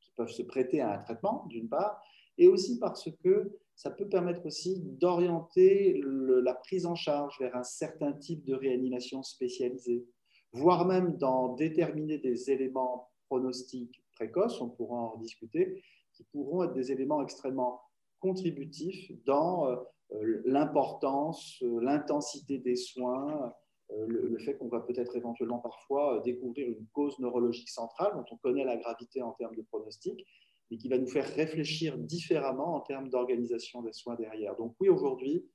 qui 0.00 0.03
peuvent 0.16 0.30
se 0.30 0.42
prêter 0.42 0.80
à 0.80 0.94
un 0.94 0.98
traitement, 0.98 1.44
d'une 1.48 1.68
part, 1.68 2.02
et 2.38 2.48
aussi 2.48 2.78
parce 2.78 3.08
que 3.22 3.58
ça 3.76 3.90
peut 3.90 4.08
permettre 4.08 4.46
aussi 4.46 4.80
d'orienter 4.80 6.00
la 6.04 6.54
prise 6.54 6.86
en 6.86 6.94
charge 6.94 7.36
vers 7.40 7.56
un 7.56 7.64
certain 7.64 8.12
type 8.12 8.44
de 8.44 8.54
réanimation 8.54 9.22
spécialisée, 9.22 10.04
voire 10.52 10.86
même 10.86 11.16
d'en 11.16 11.54
déterminer 11.54 12.18
des 12.18 12.50
éléments 12.50 13.10
pronostiques 13.26 14.02
précoces, 14.14 14.60
on 14.60 14.68
pourra 14.68 14.96
en 14.96 15.16
discuter, 15.16 15.82
qui 16.12 16.24
pourront 16.24 16.64
être 16.64 16.74
des 16.74 16.92
éléments 16.92 17.22
extrêmement 17.22 17.80
contributifs 18.20 19.10
dans 19.26 19.68
euh, 19.68 20.42
l'importance, 20.44 21.60
euh, 21.62 21.80
l'intensité 21.80 22.58
des 22.58 22.76
soins, 22.76 23.52
euh, 23.90 24.06
le 24.06 24.38
fait 24.38 24.56
qu'on 24.56 24.68
va 24.68 24.80
peut-être 24.80 25.14
éventuellement 25.16 25.58
parfois 25.58 26.20
découvrir 26.24 26.68
une 26.68 26.86
cause 26.92 27.18
neurologique 27.18 27.68
centrale 27.68 28.12
dont 28.16 28.24
on 28.30 28.36
connaît 28.36 28.64
la 28.64 28.76
gravité 28.76 29.22
en 29.22 29.32
termes 29.32 29.54
de 29.54 29.62
pronostic, 29.62 30.24
et 30.70 30.78
qui 30.78 30.88
va 30.88 30.98
nous 30.98 31.06
faire 31.06 31.26
réfléchir 31.34 31.98
différemment 31.98 32.74
en 32.74 32.80
termes 32.80 33.10
d'organisation 33.10 33.82
des 33.82 33.92
soins 33.92 34.14
derrière. 34.14 34.56
Donc 34.56 34.74
oui, 34.80 34.88
aujourd'hui, 34.88 35.46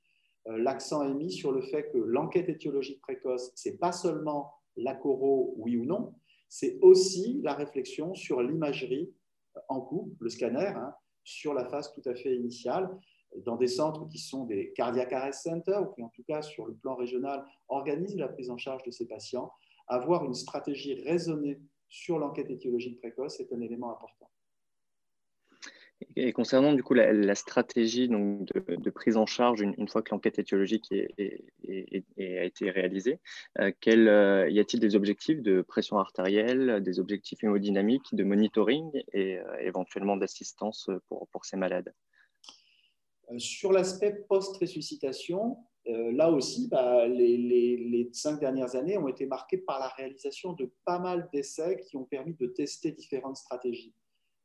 euh, 0.47 0.57
l'accent 0.57 1.03
est 1.03 1.13
mis 1.13 1.31
sur 1.31 1.51
le 1.51 1.61
fait 1.61 1.91
que 1.91 1.97
l'enquête 1.97 2.49
étiologique 2.49 3.01
précoce, 3.01 3.51
c'est 3.55 3.77
pas 3.77 3.91
seulement 3.91 4.53
l'acoro, 4.75 5.55
oui 5.57 5.77
ou 5.77 5.85
non, 5.85 6.13
c'est 6.47 6.79
aussi 6.81 7.41
la 7.43 7.53
réflexion 7.53 8.13
sur 8.15 8.41
l'imagerie 8.41 9.13
en 9.67 9.81
couple, 9.81 10.15
le 10.19 10.29
scanner, 10.29 10.67
hein, 10.75 10.93
sur 11.23 11.53
la 11.53 11.65
phase 11.65 11.91
tout 11.93 12.07
à 12.09 12.15
fait 12.15 12.35
initiale, 12.35 12.89
dans 13.37 13.55
des 13.55 13.67
centres 13.67 14.07
qui 14.07 14.17
sont 14.17 14.45
des 14.45 14.71
cardiac 14.73 15.13
arrest 15.13 15.43
centers, 15.43 15.81
ou 15.81 15.93
qui 15.93 16.03
en 16.03 16.09
tout 16.09 16.23
cas 16.23 16.41
sur 16.41 16.65
le 16.65 16.73
plan 16.73 16.95
régional 16.95 17.45
organisent 17.67 18.17
la 18.17 18.27
prise 18.27 18.49
en 18.49 18.57
charge 18.57 18.83
de 18.83 18.91
ces 18.91 19.07
patients, 19.07 19.51
avoir 19.87 20.25
une 20.25 20.33
stratégie 20.33 21.01
raisonnée 21.01 21.59
sur 21.87 22.19
l'enquête 22.19 22.49
étiologique 22.49 22.99
précoce 22.99 23.39
est 23.39 23.51
un 23.53 23.61
élément 23.61 23.91
important. 23.91 24.29
Et 26.15 26.31
concernant 26.31 26.73
du 26.73 26.81
coup 26.81 26.93
la, 26.93 27.35
stratégie 27.35 28.07
donc, 28.07 28.47
de, 28.53 28.89
prise 28.89 29.17
en 29.17 29.25
charge 29.25 29.61
une, 29.61 29.87
fois 29.87 30.01
que 30.01 30.11
l'enquête 30.11 30.39
étiologique 30.39 30.89
est, 30.91 31.43
a 31.67 32.43
été 32.43 32.71
réalisée, 32.71 33.19
euh, 33.59 33.71
euh, 33.87 34.49
y 34.49 34.59
a-t-il 34.59 34.79
des 34.79 34.95
objectifs 34.95 35.41
de 35.41 35.61
pression 35.61 35.97
artérielle, 35.97 36.81
des 36.81 36.99
objectifs 36.99 37.43
hémodynamiques, 37.43 38.15
de 38.15 38.23
monitoring 38.23 38.89
et 39.11 39.39
euh, 39.39 39.57
éventuellement 39.59 40.15
d'assistance 40.15 40.89
pour, 41.09 41.27
pour, 41.27 41.43
ces 41.43 41.57
malades? 41.57 41.93
Sur 43.37 43.71
l'aspect 43.71 44.25
post-ressuscitation, 44.27 45.57
là 45.85 46.31
aussi, 46.31 46.67
bah, 46.67 47.07
les, 47.07 48.09
cinq 48.11 48.39
dernières 48.39 48.75
années 48.75 48.97
ont 48.97 49.07
été 49.07 49.25
marquées 49.25 49.59
par 49.59 49.79
la 49.79 49.87
réalisation 49.89 50.53
de 50.53 50.71
pas 50.85 50.99
mal 50.99 51.29
d'essais 51.31 51.79
qui 51.79 51.95
ont 51.97 52.05
permis 52.05 52.33
de 52.33 52.47
tester 52.47 52.91
différentes 52.91 53.37
stratégies. 53.37 53.93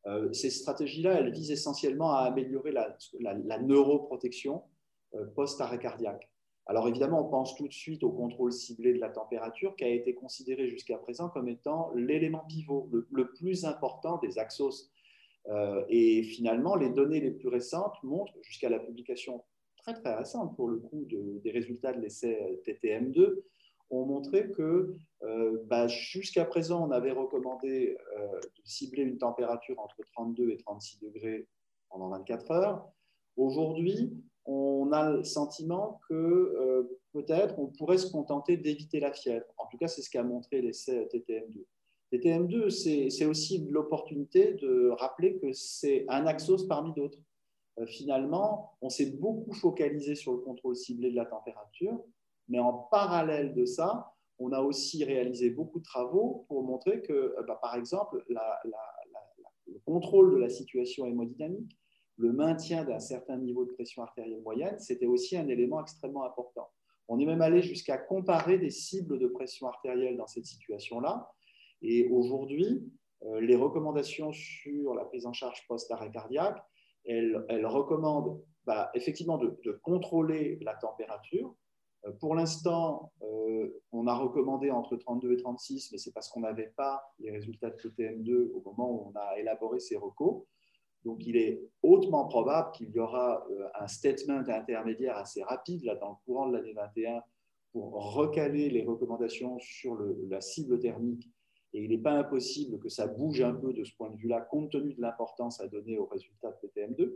Euh, 0.06 0.32
ces 0.32 0.50
stratégies-là, 0.50 1.14
elles 1.14 1.32
visent 1.32 1.50
essentiellement 1.50 2.12
à 2.12 2.24
améliorer 2.24 2.72
la, 2.72 3.58
neuroprotection 3.60 4.62
euh, 5.14 5.24
post-arrêt 5.34 5.78
cardiaque. 5.78 6.28
Alors 6.66 6.88
évidemment, 6.88 7.26
on 7.26 7.30
pense 7.30 7.54
tout 7.56 7.68
de 7.68 7.72
suite 7.72 8.02
au 8.04 8.10
contrôle 8.10 8.52
ciblé 8.52 8.94
de 8.94 8.98
la 8.98 9.10
température 9.10 9.76
qui 9.76 9.84
a 9.84 9.88
été 9.88 10.14
considéré 10.14 10.68
jusqu'à 10.68 10.96
présent 10.96 11.28
comme 11.28 11.48
étant 11.48 11.90
l'élément 11.94 12.44
pivot, 12.48 12.88
le, 13.10 13.30
plus 13.32 13.64
important 13.64 14.18
des 14.18 14.38
axos. 14.38 14.90
Euh, 15.48 15.84
et 15.88 16.22
finalement, 16.22 16.74
les 16.74 16.90
données 16.90 17.20
les 17.20 17.30
plus 17.30 17.48
récentes 17.48 17.94
montrent, 18.02 18.34
jusqu'à 18.42 18.68
la 18.68 18.78
publication 18.78 19.44
très 19.76 19.94
très 19.94 20.14
récente 20.14 20.56
pour 20.56 20.68
le 20.68 20.78
coup 20.78 21.06
des 21.06 21.50
résultats 21.50 21.92
de 21.92 22.00
l'essai 22.00 22.60
TTM2, 22.66 23.42
ont 23.90 24.06
montré 24.06 24.50
que 24.50 24.96
euh, 25.22 25.58
bah, 25.66 25.86
jusqu'à 25.88 26.44
présent, 26.44 26.86
on 26.86 26.90
avait 26.90 27.12
recommandé 27.12 27.96
euh, 28.18 28.40
de 28.40 28.62
cibler 28.64 29.02
une 29.02 29.18
température 29.18 29.78
entre 29.78 29.96
32 30.12 30.50
et 30.50 30.56
36 30.56 31.00
degrés 31.00 31.46
pendant 31.88 32.08
24 32.10 32.50
heures. 32.50 32.88
Aujourd'hui, 33.36 34.12
on 34.46 34.92
a 34.92 35.10
le 35.10 35.24
sentiment 35.24 36.00
que 36.08 36.14
euh, 36.14 37.00
peut-être 37.12 37.58
on 37.58 37.68
pourrait 37.68 37.98
se 37.98 38.10
contenter 38.10 38.56
d'éviter 38.56 39.00
la 39.00 39.12
fièvre. 39.12 39.46
En 39.56 39.66
tout 39.66 39.78
cas, 39.78 39.88
c'est 39.88 40.02
ce 40.02 40.10
qu'a 40.10 40.22
montré 40.22 40.60
l'essai 40.60 41.08
TTM2. 41.12 41.64
TTM2, 42.18 42.70
c'est 43.10 43.26
aussi 43.26 43.66
l'opportunité 43.70 44.54
de 44.54 44.90
rappeler 44.98 45.38
que 45.38 45.52
c'est 45.52 46.04
un 46.08 46.26
axos 46.26 46.66
parmi 46.66 46.92
d'autres. 46.94 47.18
finalement, 47.86 48.72
on 48.80 48.88
s'est 48.88 49.10
beaucoup 49.16 49.52
focalisé 49.52 50.14
sur 50.14 50.32
le 50.32 50.38
contrôle 50.38 50.76
ciblé 50.76 51.10
de 51.10 51.16
la 51.16 51.26
température, 51.26 52.04
mais 52.48 52.60
en 52.60 52.72
parallèle 52.72 53.54
de 53.54 53.64
ça, 53.64 54.14
on 54.38 54.52
a 54.52 54.60
aussi 54.60 55.04
réalisé 55.04 55.50
beaucoup 55.50 55.78
de 55.78 55.84
travaux 55.84 56.44
pour 56.48 56.62
montrer 56.64 57.02
que, 57.02 57.12
euh, 57.12 57.42
bah, 57.46 57.58
par 57.60 57.76
exemple, 57.76 58.24
le 58.28 59.78
contrôle 59.84 60.34
de 60.34 60.36
la 60.38 60.48
situation 60.48 61.06
hémodynamique, 61.06 61.78
le 62.16 62.32
maintien 62.32 62.84
d'un 62.84 63.00
certain 63.00 63.36
niveau 63.36 63.64
de 63.64 63.72
pression 63.72 64.02
artérielle 64.02 64.40
moyenne, 64.42 64.78
c'était 64.78 65.06
aussi 65.06 65.36
un 65.36 65.48
élément 65.48 65.80
extrêmement 65.80 66.24
important. 66.24 66.68
On 67.08 67.18
est 67.18 67.26
même 67.26 67.42
allé 67.42 67.60
jusqu'à 67.60 67.98
comparer 67.98 68.58
des 68.58 68.70
cibles 68.70 69.18
de 69.18 69.26
pression 69.26 69.66
artérielle 69.66 70.16
dans 70.16 70.26
cette 70.26 70.46
situation-là. 70.46 71.30
Et 71.84 72.08
aujourd'hui, 72.08 72.90
euh, 73.24 73.40
les 73.40 73.56
recommandations 73.56 74.32
sur 74.32 74.94
la 74.94 75.04
prise 75.04 75.26
en 75.26 75.34
charge 75.34 75.66
post-arrêt 75.68 76.10
cardiaque, 76.10 76.58
elles, 77.04 77.66
recommandent 77.66 78.42
bah, 78.64 78.90
effectivement 78.94 79.36
de, 79.36 79.80
contrôler 79.82 80.58
la 80.62 80.74
température, 80.74 81.54
euh, 82.06 82.12
pour 82.12 82.34
l'instant, 82.34 83.12
euh, 83.22 83.82
on 83.92 84.06
a 84.06 84.14
recommandé 84.14 84.70
entre 84.70 84.96
32 84.96 85.32
et 85.32 85.36
36, 85.36 85.92
mais 85.92 85.98
c'est 85.98 86.12
parce 86.12 86.30
qu'on 86.30 86.40
n'avait 86.40 86.72
pas 86.74 87.02
les 87.18 87.30
résultats 87.30 87.68
de 87.68 87.76
TM2 87.76 88.52
au 88.52 88.62
moment 88.64 88.90
où 88.90 89.12
on 89.12 89.18
a 89.18 89.38
élaboré 89.38 89.78
ces 89.78 89.96
recos. 89.96 90.44
Donc, 91.04 91.26
il 91.26 91.36
est 91.36 91.60
hautement 91.82 92.24
probable 92.26 92.72
qu'il 92.72 92.90
y 92.90 92.98
aura 92.98 93.46
un 93.78 93.86
statement 93.88 94.42
intermédiaire 94.48 95.18
assez 95.18 95.42
rapide 95.42 95.84
là, 95.84 95.96
dans 95.96 96.08
le 96.08 96.16
courant 96.24 96.48
de 96.48 96.56
l'année 96.56 96.72
21 96.72 97.22
pour 97.72 98.14
recaler 98.14 98.70
les 98.70 98.84
recommandations 98.84 99.58
sur 99.58 99.98
la 100.30 100.40
cible 100.40 100.78
thermique. 100.78 101.28
Et 101.74 101.82
il 101.82 101.90
n'est 101.90 101.98
pas 101.98 102.12
impossible 102.12 102.78
que 102.78 102.88
ça 102.88 103.06
bouge 103.06 103.42
un 103.42 103.52
peu 103.52 103.72
de 103.72 103.84
ce 103.84 103.92
point 103.96 104.10
de 104.10 104.16
vue-là, 104.16 104.40
compte 104.40 104.70
tenu 104.70 104.94
de 104.94 105.00
l'importance 105.00 105.60
à 105.60 105.66
donner 105.66 105.98
aux 105.98 106.06
résultats 106.06 106.56
de 106.62 106.68
TM2. 106.68 107.12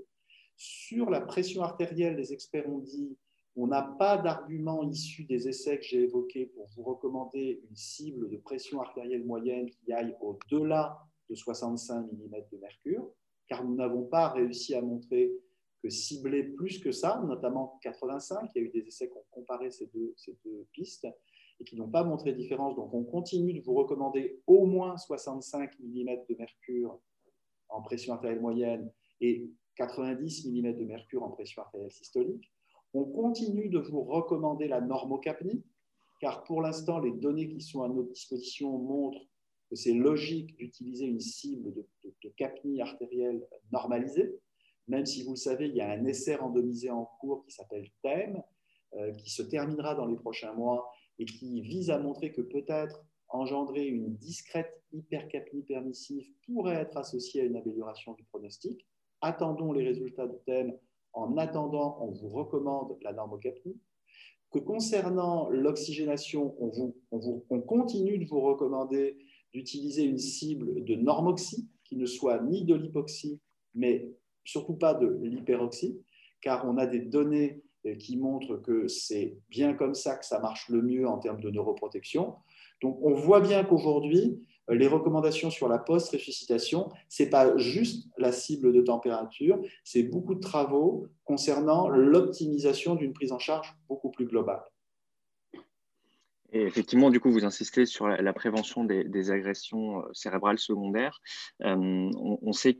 Sur 0.56 1.10
la 1.10 1.20
pression 1.20 1.62
artérielle, 1.62 2.16
les 2.16 2.32
experts 2.32 2.68
ont 2.68 2.80
dit 2.80 3.16
on 3.60 3.66
n'a 3.66 3.82
pas 3.82 4.18
d'argument 4.18 4.84
issu 4.84 5.24
des 5.24 5.48
essais 5.48 5.78
que 5.78 5.84
j'ai 5.84 6.02
évoqués 6.02 6.46
pour 6.46 6.66
vous 6.76 6.84
recommander 6.84 7.60
une 7.68 7.76
cible 7.76 8.28
de 8.30 8.36
pression 8.36 8.80
artérielle 8.80 9.24
moyenne 9.24 9.68
qui 9.68 9.92
aille 9.92 10.14
au-delà 10.20 10.96
de 11.28 11.34
65 11.34 12.06
mm 12.12 12.36
de 12.52 12.58
mercure, 12.58 13.10
car 13.48 13.64
nous 13.64 13.74
n'avons 13.74 14.04
pas 14.04 14.28
réussi 14.28 14.74
à 14.74 14.82
montrer 14.82 15.32
que 15.82 15.90
cibler 15.90 16.44
plus 16.44 16.78
que 16.78 16.92
ça, 16.92 17.20
notamment 17.26 17.78
85, 17.82 18.48
il 18.54 18.62
y 18.62 18.64
a 18.64 18.68
eu 18.68 18.70
des 18.70 18.86
essais 18.86 19.08
qui 19.08 19.16
ont 19.16 19.26
comparé 19.30 19.70
ces 19.70 19.86
deux 19.86 20.14
pistes 20.72 21.06
et 21.60 21.64
qui 21.64 21.76
n'ont 21.76 21.88
pas 21.88 22.04
montré 22.04 22.32
différence. 22.32 22.76
Donc 22.76 22.92
on 22.94 23.04
continue 23.04 23.54
de 23.54 23.60
vous 23.60 23.74
recommander 23.74 24.40
au 24.46 24.66
moins 24.66 24.96
65 24.96 25.78
mm 25.80 26.10
de 26.28 26.36
mercure 26.36 26.98
en 27.68 27.82
pression 27.82 28.14
artérielle 28.14 28.40
moyenne 28.40 28.90
et 29.20 29.50
90 29.76 30.48
mm 30.48 30.76
de 30.76 30.84
mercure 30.84 31.22
en 31.22 31.30
pression 31.30 31.62
artérielle 31.62 31.92
systolique. 31.92 32.50
On 32.94 33.04
continue 33.04 33.68
de 33.68 33.78
vous 33.78 34.02
recommander 34.02 34.66
la 34.66 34.80
normocapnie, 34.80 35.62
car 36.20 36.42
pour 36.44 36.62
l'instant, 36.62 36.98
les 36.98 37.12
données 37.12 37.48
qui 37.48 37.60
sont 37.60 37.82
à 37.82 37.88
notre 37.88 38.08
disposition 38.08 38.78
montrent 38.78 39.24
que 39.68 39.76
c'est 39.76 39.92
logique 39.92 40.56
d'utiliser 40.56 41.04
une 41.04 41.20
cible 41.20 41.74
de, 41.74 42.28
capnie 42.36 42.80
artérielle 42.80 43.46
normalisée, 43.70 44.34
même 44.86 45.04
si 45.04 45.22
vous 45.22 45.32
le 45.32 45.36
savez, 45.36 45.66
il 45.66 45.76
y 45.76 45.82
a 45.82 45.90
un 45.90 46.04
essai 46.06 46.36
randomisé 46.36 46.90
en 46.90 47.04
cours 47.20 47.44
qui 47.44 47.52
s'appelle 47.52 47.90
TEM, 48.02 48.42
euh, 48.94 49.12
qui 49.12 49.28
se 49.28 49.42
terminera 49.42 49.94
dans 49.94 50.06
les 50.06 50.16
prochains 50.16 50.54
mois 50.54 50.90
et 51.18 51.24
qui 51.24 51.60
vise 51.60 51.90
à 51.90 51.98
montrer 51.98 52.32
que 52.32 52.42
peut-être 52.42 53.04
engendrer 53.28 53.86
une 53.86 54.14
discrète 54.16 54.82
hypercapnie 54.92 55.62
permissive 55.62 56.26
pourrait 56.46 56.76
être 56.76 56.96
associée 56.96 57.42
à 57.42 57.44
une 57.44 57.56
amélioration 57.56 58.14
du 58.14 58.24
pronostic. 58.24 58.86
Attendons 59.20 59.72
les 59.72 59.84
résultats 59.84 60.26
de 60.26 60.38
TEM 60.46 60.74
en 61.12 61.36
attendant, 61.36 61.98
on 62.00 62.12
vous 62.12 62.28
recommande 62.28 62.96
la 63.02 63.12
normocapnie. 63.12 63.76
Que 64.50 64.58
concernant 64.58 65.50
l'oxygénation, 65.50 66.54
on, 66.58 66.94
on, 67.10 67.60
continue 67.60 68.18
de 68.18 68.26
vous 68.26 68.40
recommander 68.40 69.18
d'utiliser 69.52 70.04
une 70.04 70.18
cible 70.18 70.84
de 70.84 70.94
normoxie 70.94 71.68
qui 71.84 71.96
ne 71.96 72.06
soit 72.06 72.40
ni 72.42 72.64
de 72.64 72.74
l'hypoxie, 72.74 73.40
mais 73.74 74.10
surtout 74.44 74.74
pas 74.74 74.94
de 74.94 75.06
l'hyperoxie, 75.22 76.00
car 76.40 76.66
on 76.66 76.78
a 76.78 76.86
des 76.86 77.00
données 77.00 77.62
qui 77.96 78.16
montrent 78.16 78.56
que 78.56 78.88
c'est 78.88 79.38
bien 79.48 79.74
comme 79.74 79.94
ça 79.94 80.16
que 80.16 80.26
ça 80.26 80.40
marche 80.40 80.68
le 80.68 80.82
mieux 80.82 81.06
en 81.08 81.18
termes 81.18 81.40
de 81.40 81.50
neuroprotection. 81.50 82.34
Donc 82.82 82.98
on 83.02 83.14
voit 83.14 83.40
bien 83.40 83.64
qu'aujourd'hui, 83.64 84.40
les 84.68 84.86
recommandations 84.86 85.50
sur 85.50 85.68
la 85.68 85.78
post-ressuscitation, 85.78 86.90
ce 87.08 87.22
n'est 87.22 87.30
pas 87.30 87.56
juste 87.56 88.08
la 88.18 88.32
cible 88.32 88.72
de 88.72 88.82
température, 88.82 89.60
c'est 89.84 90.02
beaucoup 90.02 90.34
de 90.34 90.40
travaux 90.40 91.06
concernant 91.24 91.88
l'optimisation 91.88 92.94
d'une 92.94 93.12
prise 93.12 93.32
en 93.32 93.38
charge 93.38 93.74
beaucoup 93.88 94.10
plus 94.10 94.26
globale. 94.26 94.62
Et 96.52 96.62
effectivement, 96.62 97.10
du 97.10 97.20
coup, 97.20 97.30
vous 97.30 97.44
insistez 97.44 97.84
sur 97.84 98.08
la, 98.08 98.32
prévention 98.32 98.84
des, 98.84 99.30
agressions 99.30 100.02
cérébrales 100.12 100.58
secondaires. 100.58 101.20
on, 101.60 102.52
sait 102.52 102.78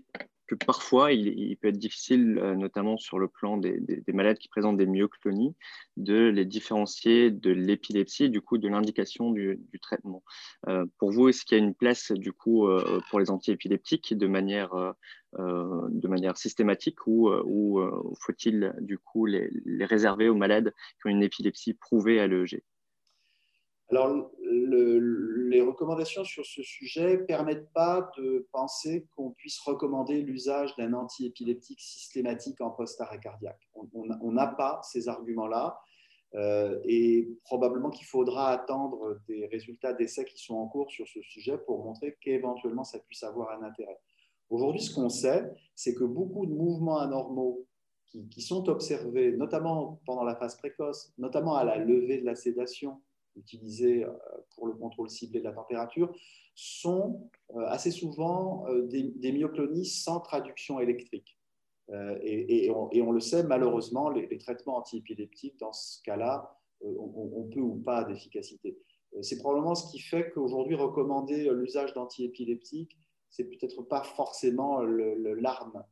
que 0.49 0.55
parfois, 0.55 1.13
il, 1.13 1.57
peut 1.59 1.69
être 1.69 1.79
difficile, 1.79 2.39
euh, 2.39 2.55
notamment 2.55 2.97
sur 2.97 3.19
le 3.19 3.29
plan 3.29 3.59
des, 3.59 4.03
malades 4.13 4.39
qui 4.39 4.49
présentent 4.49 4.79
des 4.79 4.87
myoclonies, 4.87 5.55
de 5.97 6.29
les 6.29 6.47
différencier 6.47 7.31
de 7.31 7.51
l'épilepsie 7.51 8.25
et 8.25 8.29
du 8.31 8.41
coup 8.41 8.57
de 8.57 8.67
l'indication 8.67 9.31
du, 9.31 9.61
traitement. 9.83 10.25
Euh, 10.67 10.87
pour 10.99 11.13
vous, 11.13 11.29
est-ce 11.29 11.45
qu'il 11.45 11.59
y 11.59 11.61
a 11.61 11.65
une 11.65 11.75
place 11.75 12.13
du 12.13 12.33
coup 12.33 12.67
euh, 12.67 13.01
pour 13.11 13.21
les 13.21 13.31
antiépileptiques 13.31 14.17
de 14.17 14.27
manière, 14.27 14.95
de 15.37 16.09
manière 16.09 16.37
systématique 16.39 17.07
ou, 17.07 17.81
faut-il 18.19 18.75
du 18.81 18.99
coup 18.99 19.27
les, 19.27 19.51
les, 19.67 19.85
réserver 19.85 20.29
aux 20.29 20.35
malades 20.35 20.73
qui 21.01 21.09
ont 21.09 21.11
une 21.11 21.23
épilepsie 21.23 21.75
prouvée 21.75 22.21
à 22.21 22.27
l'EEG 22.27 22.63
alors, 23.91 24.31
les 24.43 25.63
recommandations 25.63 26.23
sur 26.23 26.45
ce 26.45 26.63
sujet 26.63 27.17
ne 27.17 27.23
permettent 27.25 27.73
pas 27.73 28.11
de 28.19 28.47
penser 28.53 29.07
qu'on 29.17 29.31
puisse 29.31 29.59
recommander 29.61 30.21
l'usage 30.21 30.77
d'un 30.77 30.93
antiépileptique 30.93 31.81
systématique 31.81 32.61
en 32.61 32.71
post-arrêt 32.71 33.19
cardiaque. 33.19 33.69
On 33.75 34.33
n'a 34.33 34.47
pas 34.47 34.81
ces 34.83 35.09
arguments-là 35.09 35.81
euh, 36.35 36.79
et 36.85 37.31
probablement 37.45 37.89
qu'il 37.89 38.07
faudra 38.07 38.51
attendre 38.51 39.19
des 39.27 39.47
résultats 39.47 39.95
d'essais 39.95 40.27
qui 40.27 40.39
sont 40.39 40.57
en 40.57 40.69
cours 40.69 40.91
sur 40.91 41.09
ce 41.09 41.23
sujet 41.23 41.57
pour 41.57 41.83
montrer 41.83 42.19
qu'éventuellement 42.21 42.85
ça 42.85 42.99
puisse 42.99 43.23
avoir 43.23 43.59
un 43.59 43.65
intérêt. 43.65 43.99
Aujourd'hui, 44.51 44.83
ce 44.83 44.95
qu'on 44.95 45.09
sait, 45.09 45.51
c'est 45.75 45.95
que 45.95 46.05
beaucoup 46.05 46.45
de 46.45 46.53
mouvements 46.53 46.99
anormaux 46.99 47.67
qui, 48.05 48.29
qui 48.29 48.43
sont 48.43 48.69
observés, 48.69 49.33
notamment 49.33 50.01
pendant 50.05 50.25
la 50.25 50.37
phase 50.37 50.59
précoce, 50.59 51.15
notamment 51.17 51.55
à 51.55 51.65
la 51.65 51.79
levée 51.79 52.19
de 52.19 52.27
la 52.27 52.35
sédation, 52.35 53.01
utilisés 53.39 54.05
euh, 54.05 54.13
pour 54.55 54.67
le 54.67 54.75
contrôle 54.75 55.09
ciblé 55.09 55.41
de 55.41 55.45
la 55.45 55.53
température 55.53 56.13
sont 56.55 57.31
euh, 57.55 57.61
assez 57.67 57.91
souvent 57.91 58.67
euh, 58.69 58.83
des, 58.87 59.33
myoclonies 59.33 59.87
sans 59.87 60.21
traduction 60.21 60.81
électrique. 60.81 61.37
Et, 62.23 62.71
on, 62.71 63.13
le 63.13 63.21
sait, 63.21 63.45
malheureusement, 63.45 64.11
les, 64.11 64.37
traitements 64.37 64.77
antiépileptiques, 64.77 65.59
dans 65.59 65.73
ce 65.73 66.03
cas-là, 66.03 66.55
on, 66.83 67.49
peut 67.51 67.61
ou 67.61 67.77
pas 67.77 68.05
d'efficacité. 68.05 68.79
C'est 69.23 69.39
probablement 69.39 69.75
ce 69.75 69.91
qui 69.91 69.99
fait 69.99 70.31
qu'aujourd'hui, 70.33 70.75
recommander 70.75 71.49
l'usage 71.51 71.95
d'antiépileptiques, 71.95 72.95
c'est 73.31 73.45
peut-être 73.45 73.81
pas 73.85 74.03
forcément 74.03 74.83
l'arme 74.83 75.83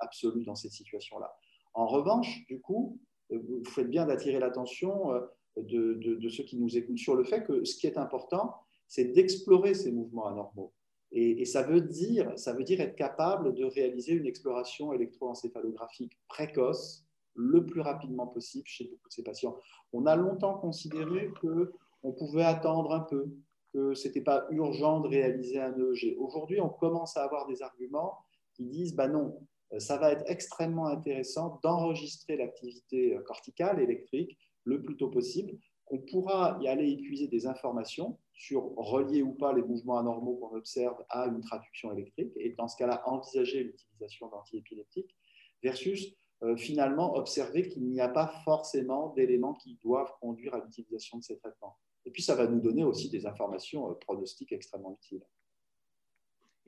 absolue 0.00 0.44
dans 0.44 0.56
cette 0.56 0.72
situation-là. 0.72 1.32
En 1.74 1.86
revanche, 1.86 2.44
du 2.48 2.60
coup, 2.60 2.98
vous 3.30 3.62
faites 3.66 3.88
bien 3.88 4.04
d'attirer 4.06 4.40
l'attention 4.40 5.12
de, 5.56 6.28
ceux 6.28 6.44
qui 6.44 6.56
nous 6.56 6.76
écoutent 6.76 6.98
sur 6.98 7.14
le 7.14 7.24
fait 7.24 7.44
que 7.44 7.64
ce 7.64 7.76
qui 7.76 7.86
est 7.86 7.98
important, 7.98 8.54
c'est 8.88 9.04
d'explorer 9.04 9.74
ces 9.74 9.90
mouvements 9.90 10.26
anormaux. 10.26 10.72
Et, 11.12 11.44
ça, 11.44 11.62
veut 11.62 11.80
dire, 11.80 12.32
ça 12.36 12.52
veut 12.52 12.64
dire 12.64 12.80
être 12.80 12.96
capable 12.96 13.54
de 13.54 13.64
réaliser 13.64 14.12
une 14.12 14.26
exploration 14.26 14.92
électroencéphalographique 14.92 16.18
précoce 16.28 17.04
le 17.34 17.64
plus 17.64 17.80
rapidement 17.80 18.26
possible 18.26 18.66
chez 18.66 18.84
beaucoup 18.84 19.08
de 19.08 19.12
ces 19.12 19.22
patients. 19.22 19.56
On 19.92 20.06
a 20.06 20.16
longtemps 20.16 20.58
considéré 20.58 21.30
qu'on 21.40 22.12
pouvait 22.12 22.44
attendre 22.44 22.92
un 22.92 23.00
peu, 23.00 23.28
que 23.72 23.94
ce 23.94 24.08
n'était 24.08 24.20
pas 24.20 24.46
urgent 24.50 25.00
de 25.00 25.08
réaliser 25.08 25.60
un 25.60 25.72
EEG. 25.78 26.16
Aujourd'hui, 26.18 26.60
on 26.60 26.68
commence 26.68 27.16
à 27.16 27.22
avoir 27.22 27.46
des 27.46 27.62
arguments 27.62 28.18
qui 28.54 28.64
disent 28.64 28.94
bah 28.94 29.08
non, 29.08 29.38
ça 29.78 29.98
va 29.98 30.12
être 30.12 30.24
extrêmement 30.26 30.86
intéressant 30.86 31.60
d'enregistrer 31.62 32.36
l'activité 32.36 33.18
corticale 33.26 33.80
électrique 33.80 34.38
le 34.66 34.82
plus 34.82 34.96
tôt 34.96 35.08
possible, 35.08 35.58
qu'on 35.86 35.98
pourra 35.98 36.58
y 36.60 36.68
aller 36.68 36.90
épuiser 36.90 37.28
des 37.28 37.46
informations 37.46 38.18
sur 38.34 38.74
relier 38.76 39.22
ou 39.22 39.32
pas 39.32 39.54
les 39.54 39.62
mouvements 39.62 39.98
anormaux 39.98 40.34
qu'on 40.34 40.56
observe 40.56 41.02
à 41.08 41.26
une 41.26 41.40
traduction 41.40 41.92
électrique, 41.92 42.32
et 42.36 42.50
dans 42.50 42.68
ce 42.68 42.76
cas-là, 42.76 43.02
envisager 43.06 43.64
l'utilisation 43.64 44.28
d'antiépileptiques, 44.28 45.16
versus 45.62 46.14
euh, 46.42 46.56
finalement 46.56 47.16
observer 47.16 47.68
qu'il 47.68 47.84
n'y 47.84 48.00
a 48.00 48.08
pas 48.08 48.26
forcément 48.44 49.14
d'éléments 49.14 49.54
qui 49.54 49.78
doivent 49.82 50.12
conduire 50.20 50.54
à 50.54 50.62
l'utilisation 50.62 51.18
de 51.18 51.22
ces 51.22 51.38
traitements. 51.38 51.78
Et 52.04 52.10
puis, 52.10 52.22
ça 52.22 52.34
va 52.34 52.46
nous 52.46 52.60
donner 52.60 52.84
aussi 52.84 53.08
des 53.08 53.24
informations 53.24 53.90
euh, 53.90 53.94
pronostiques 53.94 54.52
extrêmement 54.52 54.98
utiles. 55.00 55.22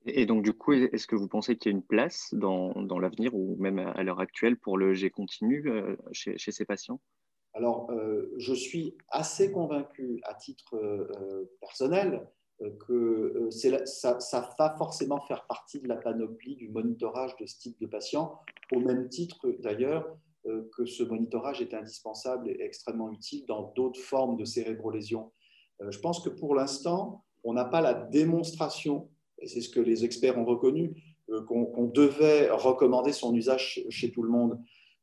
Et 0.07 0.25
donc, 0.25 0.43
du 0.43 0.55
coup, 0.55 0.73
est-ce 0.73 1.07
que 1.07 1.17
vous 1.17 1.29
pensez 1.29 1.57
qu'il 1.57 1.71
y 1.71 1.75
a 1.75 1.77
une 1.77 1.85
place 1.85 2.33
dans, 2.33 2.73
l'avenir 2.99 3.35
ou 3.35 3.57
même 3.57 3.79
à 3.79 4.03
l'heure 4.05 4.21
actuelle 4.21 4.57
pour 4.57 4.79
le 4.79 4.95
G 4.95 5.11
continu 5.11 5.69
euh, 5.69 5.97
chez, 6.13 6.39
chez 6.39 6.53
ces 6.53 6.65
patients? 6.65 7.01
Alors, 7.59 7.91
euh, 7.91 8.33
je 8.37 8.55
suis 8.55 8.97
assez 9.09 9.51
convaincu 9.51 10.21
à 10.23 10.35
titre 10.35 10.77
euh, 10.77 11.51
personnel 11.61 12.25
euh, 12.63 12.71
que 12.87 13.49
ça, 13.51 14.17
va 14.57 14.77
forcément 14.79 15.21
faire 15.23 15.45
partie 15.49 15.81
de 15.81 15.89
la 15.89 15.97
panoplie 15.97 16.55
du 16.55 16.69
monitorage 16.69 17.35
de 17.41 17.47
ce 17.47 17.59
type 17.59 17.77
de 17.81 17.89
patient, 17.89 18.39
au 18.73 18.79
même 18.79 19.09
titre 19.09 19.51
d'ailleurs 19.59 20.07
que 20.75 20.87
ce 20.87 21.03
monitorage 21.03 21.61
est 21.61 21.75
indispensable 21.75 22.49
et 22.49 22.63
extrêmement 22.63 23.11
utile 23.11 23.45
dans 23.47 23.73
d'autres 23.77 24.01
formes 24.01 24.39
de 24.39 24.47
cérébrolésions. 24.47 25.31
Je 25.87 25.99
pense 25.99 26.21
que 26.21 26.31
pour 26.31 26.55
l'instant, 26.55 27.25
on 27.45 27.53
n'a 27.53 27.67
pas 27.67 27.83
la 27.83 27.93
démonstration, 27.93 29.11
et 29.41 29.47
c'est 29.47 29.61
ce 29.61 29.69
que 29.69 29.81
les 29.81 30.07
experts 30.07 30.39
ont 30.39 30.47
reconnu, 30.47 30.95
qu'on 31.49 31.91
devait 31.93 32.49
recommander 32.51 33.13
son 33.13 33.35
usage 33.35 33.85
chez 33.91 34.11
tout 34.11 34.23
le 34.23 34.31
monde. 34.31 34.59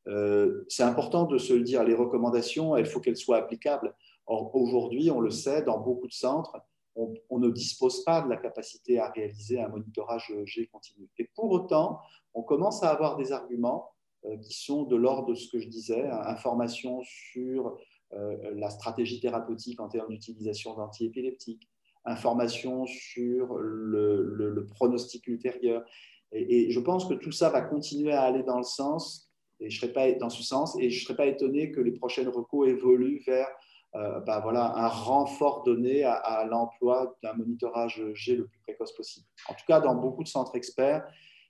Euh, 0.08 0.66
c'est 0.70 0.84
important 0.84 1.26
de 1.26 1.38
se 1.38 1.54
le 1.54 1.64
dire, 1.64 1.84
les 1.84 1.96
recommandations, 1.96 2.78
il 2.78 2.86
faut 2.86 3.00
qu'elles 3.00 3.18
soient 3.18 3.38
applicables. 3.38 3.96
Or, 4.28 4.56
aujourd'hui, 4.56 5.10
on 5.12 5.20
le 5.20 5.32
sait, 5.32 5.64
dans 5.64 5.80
beaucoup 5.80 6.08
de 6.08 6.14
centres, 6.14 6.58
on, 6.96 7.40
ne 7.40 7.50
dispose 7.50 8.04
pas 8.06 8.22
de 8.22 8.30
la 8.30 8.38
capacité 8.38 9.00
à 9.00 9.10
réaliser 9.10 9.60
un 9.60 9.68
monitorage 9.68 10.34
G 10.46 10.68
continu. 10.68 11.10
Et 11.18 11.30
pour 11.36 11.52
autant, 11.52 12.00
on 12.34 12.42
commence 12.42 12.84
à 12.84 12.90
avoir 12.90 13.18
des 13.18 13.34
arguments 13.34 13.92
euh, 14.26 14.38
qui 14.38 14.54
sont 14.54 14.84
de 14.84 14.96
l'ordre 14.96 15.30
de 15.30 15.36
ce 15.36 15.50
que 15.50 15.60
je 15.60 15.68
disais, 15.68 16.08
hein, 16.08 16.22
information 16.26 17.02
sur 17.04 17.78
euh, 18.14 18.38
la 18.56 18.70
stratégie 18.70 19.20
thérapeutique 19.20 19.82
en 19.82 19.90
termes 19.90 20.08
d'utilisation 20.08 20.74
d'antiépileptiques, 20.76 21.68
information 22.06 22.86
sur 22.86 23.58
le, 23.58 24.66
pronostic 24.76 25.28
ultérieur. 25.28 25.84
et, 26.32 26.72
je 26.72 26.80
pense 26.80 27.06
que 27.06 27.14
tout 27.14 27.32
ça 27.32 27.50
va 27.50 27.62
continuer 27.62 28.14
à 28.14 28.22
aller 28.22 28.44
dans 28.44 28.58
le 28.58 28.64
sens 28.64 29.25
et 29.60 29.70
je 29.70 29.80
serais 29.80 29.94
pas 29.94 30.12
dans 30.14 30.30
ce 30.30 30.44
sens, 30.44 30.78
et 30.80 30.90
je 30.90 31.00
ne 31.00 31.04
serais 31.06 31.16
pas 31.16 31.26
étonné 31.26 31.72
que 31.72 31.80
les 31.80 31.92
prochaines 31.92 32.30
recours 32.30 32.68
évoluent 32.68 33.22
vers 33.26 33.48
euh, 33.96 34.20
bah, 34.22 34.42
voilà, 34.42 34.76
un 34.76 34.88
renfort 34.90 35.64
donné 35.64 36.04
à, 36.04 36.46
l'emploi 36.50 37.16
d'un 37.24 37.34
monitorage 37.34 38.04
G 38.14 38.36
le 38.36 38.46
plus 38.46 38.60
précoce 38.60 38.94
possible. 38.94 39.26
En 39.48 39.54
tout 39.54 39.64
cas, 39.68 39.80
dans 39.80 39.96
beaucoup 39.96 40.24
de 40.24 40.28
centres 40.28 40.56
experts, 40.56 41.08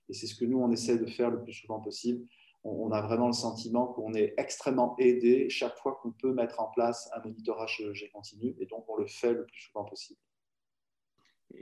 et 0.10 0.14
c'est 0.14 0.28
ce 0.28 0.36
que 0.36 0.46
nous, 0.46 0.60
on 0.60 0.72
essaie 0.72 1.00
de 1.00 1.08
faire 1.08 1.32
le 1.32 1.42
plus 1.42 1.54
souvent 1.54 1.80
possible, 1.80 2.24
on, 2.64 2.92
a 2.92 3.02
vraiment 3.02 3.28
le 3.28 3.34
sentiment 3.34 3.88
qu'on 3.88 4.14
est 4.14 4.34
extrêmement 4.38 4.96
aidé 4.98 5.50
chaque 5.50 5.78
fois 5.78 6.00
qu'on 6.02 6.12
peut 6.12 6.34
mettre 6.34 6.60
en 6.60 6.68
place 6.68 7.10
un 7.16 7.22
monitorage 7.22 7.84
G 7.94 8.10
continu, 8.10 8.56
et 8.60 8.66
donc 8.68 8.86
on 8.90 8.96
le 8.96 9.08
fait 9.08 9.34
le 9.34 9.46
plus 9.46 9.62
souvent 9.62 9.86
possible. 9.86 10.20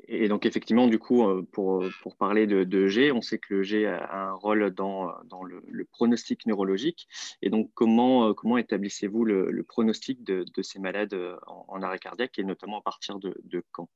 Et 0.07 0.27
donc, 0.27 0.45
effectivement, 0.45 0.87
du 0.87 0.99
coup, 0.99 1.23
euh, 1.23 1.45
pour, 1.51 1.85
pour 2.01 2.15
parler 2.15 2.47
de, 2.47 2.87
G, 2.87 3.11
on 3.11 3.21
sait 3.21 3.37
que 3.37 3.55
le 3.55 3.63
G 3.63 3.85
a 3.85 4.27
un 4.29 4.33
rôle 4.33 4.71
dans, 4.71 5.11
dans 5.25 5.43
le, 5.43 5.61
pronostic 5.91 6.45
neurologique. 6.45 7.07
Et 7.41 7.49
donc, 7.49 7.69
comment, 7.73 8.29
euh, 8.29 8.33
comment 8.33 8.57
établissez-vous 8.57 9.25
le, 9.25 9.63
pronostic 9.63 10.23
de, 10.23 10.45
ces 10.61 10.79
malades 10.79 11.13
euh, 11.13 11.35
en, 11.47 11.81
arrêt 11.81 11.99
cardiaque 11.99 12.37
et 12.39 12.43
notamment 12.43 12.79
à 12.79 12.81
partir 12.81 13.19
de, 13.19 13.63
quand? 13.71 13.87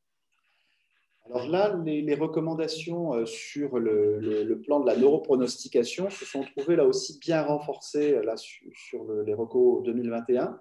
Alors 1.25 1.47
là, 1.49 1.77
les, 1.83 2.15
recommandations 2.15 3.25
sur 3.25 3.79
le, 3.79 4.19
le, 4.19 4.60
plan 4.62 4.79
de 4.79 4.88
la 4.88 4.95
neuropronostication 4.95 6.10
se 6.10 6.23
sont 6.25 6.43
trouvées 6.43 6.77
là 6.77 6.86
aussi 6.86 7.19
bien 7.19 7.43
renforcées 7.43 8.21
là, 8.23 8.36
sur, 8.38 9.12
les 9.25 9.33
recos 9.33 9.83
2021. 9.83 10.57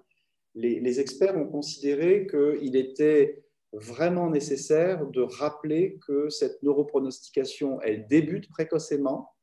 Les, 0.55 0.79
les 0.79 0.99
experts 0.99 1.37
ont 1.37 1.47
considéré 1.47 2.27
qu'il 2.27 2.75
était 2.75 3.46
vraiment 3.73 4.29
nécessaire 4.29 5.05
de 5.07 5.21
rappeler 5.21 5.99
que 6.07 6.29
cette 6.29 6.61
neuropronostication, 6.63 7.81
elle 7.81 8.07
débute 8.07 8.49
précocement, 8.49 9.33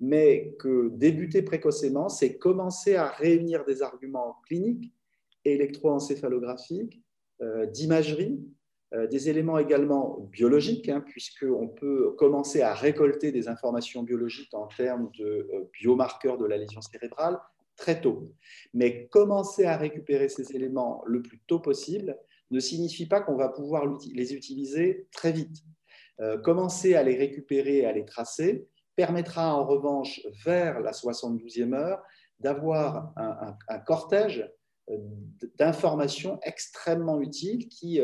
mais 0.00 0.54
que 0.58 0.90
débuter 0.92 1.42
précocement, 1.42 2.08
c'est 2.08 2.38
commencer 2.38 2.96
à 2.96 3.08
réunir 3.08 3.64
des 3.64 3.82
arguments 3.82 4.36
cliniques, 4.46 4.92
électroencéphalographiques, 5.44 7.02
euh, 7.42 7.66
d'imagerie, 7.66 8.40
euh, 8.92 9.06
des 9.06 9.28
éléments 9.28 9.58
également 9.58 10.18
biologiques, 10.32 10.88
hein, 10.88 11.00
puisqu'on 11.00 11.68
peut 11.68 12.12
commencer 12.18 12.60
à 12.60 12.74
récolter 12.74 13.30
des 13.30 13.48
informations 13.48 14.02
biologiques 14.02 14.52
en 14.52 14.66
termes 14.66 15.10
de 15.18 15.48
euh, 15.54 15.70
biomarqueurs 15.72 16.38
de 16.38 16.46
la 16.46 16.56
lésion 16.56 16.80
cérébrale 16.80 17.38
très 17.76 18.00
tôt. 18.00 18.32
Mais 18.74 19.06
commencer 19.08 19.64
à 19.64 19.76
récupérer 19.76 20.28
ces 20.28 20.54
éléments 20.56 21.02
le 21.06 21.22
plus 21.22 21.40
tôt 21.46 21.60
possible, 21.60 22.18
ne 22.50 22.60
signifie 22.60 23.06
pas 23.06 23.20
qu'on 23.20 23.36
va 23.36 23.48
pouvoir 23.48 23.84
les 24.12 24.34
utiliser 24.34 25.06
très 25.12 25.32
vite. 25.32 25.64
Euh, 26.20 26.38
commencer 26.38 26.94
à 26.94 27.02
les 27.02 27.16
récupérer 27.16 27.78
et 27.78 27.86
à 27.86 27.92
les 27.92 28.04
tracer 28.04 28.66
permettra 28.96 29.54
en 29.54 29.64
revanche, 29.64 30.20
vers 30.44 30.80
la 30.80 30.92
72e 30.92 31.72
heure, 31.74 32.02
d'avoir 32.38 33.12
un, 33.16 33.78
cortège 33.78 34.46
d'informations 35.58 36.38
extrêmement 36.42 37.20
utiles 37.20 37.68
qui, 37.68 38.00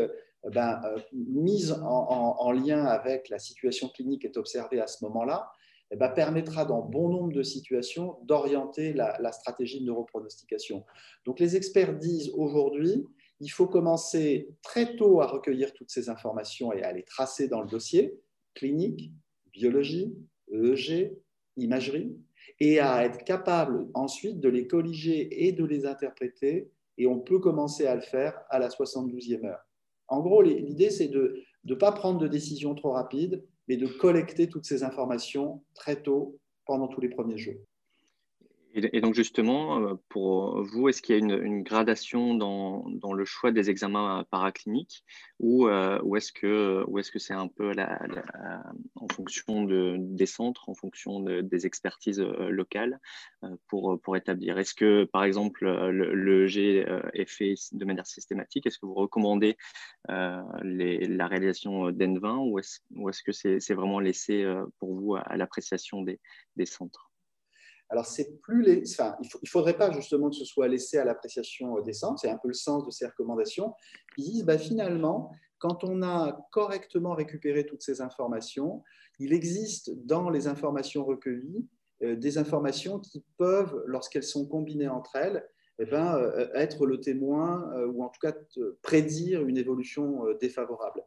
ben, 0.52 0.80
mises 1.12 1.72
en, 1.82 2.52
lien 2.52 2.85
avec 2.85 3.28
la 3.28 3.38
situation 3.38 3.88
clinique 3.88 4.22
qui 4.22 4.26
est 4.26 4.37
observée 4.37 4.80
à 4.80 4.87
ce 4.87 5.04
moment-là, 5.04 5.50
eh 5.90 5.96
ben, 5.96 6.09
permettra 6.09 6.64
dans 6.64 6.80
bon 6.80 7.09
nombre 7.09 7.32
de 7.32 7.42
situations 7.42 8.18
d'orienter 8.22 8.92
la, 8.92 9.16
la, 9.20 9.32
stratégie 9.32 9.80
de 9.80 9.87
neuropronostication. 9.87 10.85
Donc 11.24 11.40
les 11.40 11.56
experts 11.56 11.96
disent 11.96 12.30
aujourd'hui, 12.35 13.06
il 13.40 13.49
faut 13.49 13.66
commencer 13.66 14.49
très 14.62 14.96
tôt 14.96 15.20
à 15.20 15.27
recueillir 15.27 15.72
toutes 15.72 15.90
ces 15.90 16.09
informations 16.09 16.72
et 16.72 16.83
à 16.83 16.92
les 16.92 17.03
tracer 17.03 17.49
dans 17.49 17.61
le 17.61 17.68
dossier, 17.68 18.18
clinique, 18.55 19.12
biologie, 19.53 20.16
EEG, 20.53 21.16
imagerie, 21.57 22.16
et 22.61 22.81
à 22.81 23.05
être 23.05 23.25
capable 23.25 23.88
ensuite 23.94 24.40
de 24.40 24.49
les 24.49 24.66
colliger 24.66 25.46
et 25.46 25.53
de 25.53 25.64
les 25.64 25.87
interpréter, 25.87 26.70
et 26.99 27.07
on 27.07 27.20
peut 27.20 27.38
commencer 27.38 27.87
à 27.87 27.94
le 27.94 28.01
faire 28.01 28.40
à 28.49 28.59
la 28.59 28.68
72e 28.68 29.44
heure. 29.44 29.66
En 30.09 30.20
gros, 30.20 30.40
l'idée, 30.40 30.90
c'est 30.90 31.09
de 31.09 31.42
ne 31.64 31.75
pas 31.75 31.92
prendre 31.92 32.18
de 32.18 32.29
décision 32.29 32.75
trop 32.75 32.92
rapide, 32.92 33.44
mais 33.68 33.77
de 33.77 33.87
collecter 33.87 34.49
toutes 34.49 34.64
ces 34.64 34.85
informations 34.85 35.62
très 35.75 36.03
tôt 36.03 36.38
pendant 36.64 36.88
tous 36.88 37.01
les 37.01 37.09
premiers 37.09 37.38
jours. 37.38 37.61
Et, 38.76 39.00
donc 39.00 39.14
justement, 39.14 39.80
euh, 39.80 39.94
pour 40.10 40.62
vous, 40.62 40.90
est-ce 40.90 41.00
qu'il 41.00 41.14
y 41.14 41.18
a 41.18 41.36
une, 41.38 41.62
gradation 41.62 42.34
dans, 42.34 42.84
le 43.14 43.24
choix 43.24 43.50
des 43.50 43.70
examens 43.70 44.26
paracliniques 44.30 45.02
ou, 45.40 45.66
euh, 45.66 45.98
est-ce 46.14 46.30
que 47.10 47.18
c'est 47.18 47.32
un 47.32 47.48
peu 47.48 47.72
en 48.96 49.08
fonction 49.08 49.64
des 49.64 50.26
centres, 50.26 50.68
en 50.68 50.74
fonction 50.74 51.20
des 51.20 51.66
expertises 51.66 52.20
euh, 52.20 52.50
locales 52.50 53.00
pour, 53.68 53.98
pour 54.02 54.14
établir? 54.14 54.58
Est-ce 54.58 54.74
que 54.74 55.04
par 55.04 55.24
exemple 55.24 55.64
le, 55.64 56.46
G 56.46 56.84
est 57.14 57.30
fait 57.30 57.54
de 57.72 57.84
manière 57.86 58.06
systématique? 58.06 58.66
Est-ce 58.66 58.78
que 58.78 58.86
vous 58.86 58.94
recommandez 58.94 59.56
la 60.06 61.26
réalisation 61.26 61.90
d'N20 61.90 62.50
ou 62.50 62.58
est-ce 62.58 63.22
que 63.22 63.32
c'est 63.32 63.74
vraiment 63.74 64.00
laissé 64.00 64.44
pour 64.78 64.94
vous 64.94 65.14
à, 65.16 65.36
l'appréciation 65.36 66.02
des 66.02 66.66
centres? 66.66 67.05
Alors, 67.88 68.05
c'est 68.05 68.40
plus 68.40 68.62
les, 68.62 68.83
il 68.99 69.29
ne 69.42 69.49
faudrait 69.49 69.77
pas 69.77 69.92
justement 69.92 70.29
que 70.29 70.37
ce 70.37 70.44
soit 70.44 70.66
laissé 70.66 70.99
à 70.99 71.05
l'appréciation 71.05 71.81
des 71.83 71.92
centres, 71.92 72.18
c'est 72.20 72.31
un 72.31 72.38
peu 72.38 72.49
le 72.49 72.55
sens 72.55 72.85
de 72.85 72.90
ces 72.90 73.07
recommandations. 73.07 73.75
Ils 74.16 74.25
disent 74.25 74.44
bah, 74.44 74.59
finalement, 74.59 75.31
quand 75.59 75.85
on 75.85 76.03
a 76.03 76.49
correctement 76.51 77.14
récupéré 77.14 77.64
toutes 77.64 77.83
ces 77.83 78.01
informations, 78.01 78.83
il 79.18 79.33
existe 79.33 79.90
dans 80.05 80.31
les 80.31 80.49
informations 80.49 81.05
recueillies 81.05 81.66
euh, 82.03 82.16
des 82.16 82.38
informations 82.38 82.99
qui 82.99 83.25
peuvent, 83.38 83.83
lorsqu'elles 83.87 84.22
sont 84.22 84.46
combinées 84.46 84.88
entre 84.88 85.16
elles, 85.16 85.49
eh 85.79 85.87
ben, 85.87 86.16
euh, 86.16 86.49
être 86.55 86.87
le 86.87 87.01
témoin 87.01 87.70
euh, 87.77 87.87
ou 87.87 88.03
en 88.03 88.09
tout 88.09 88.20
cas 88.20 88.35
prédire 88.83 89.46
une 89.46 89.57
évolution 89.57 90.25
défavorable. 90.40 91.03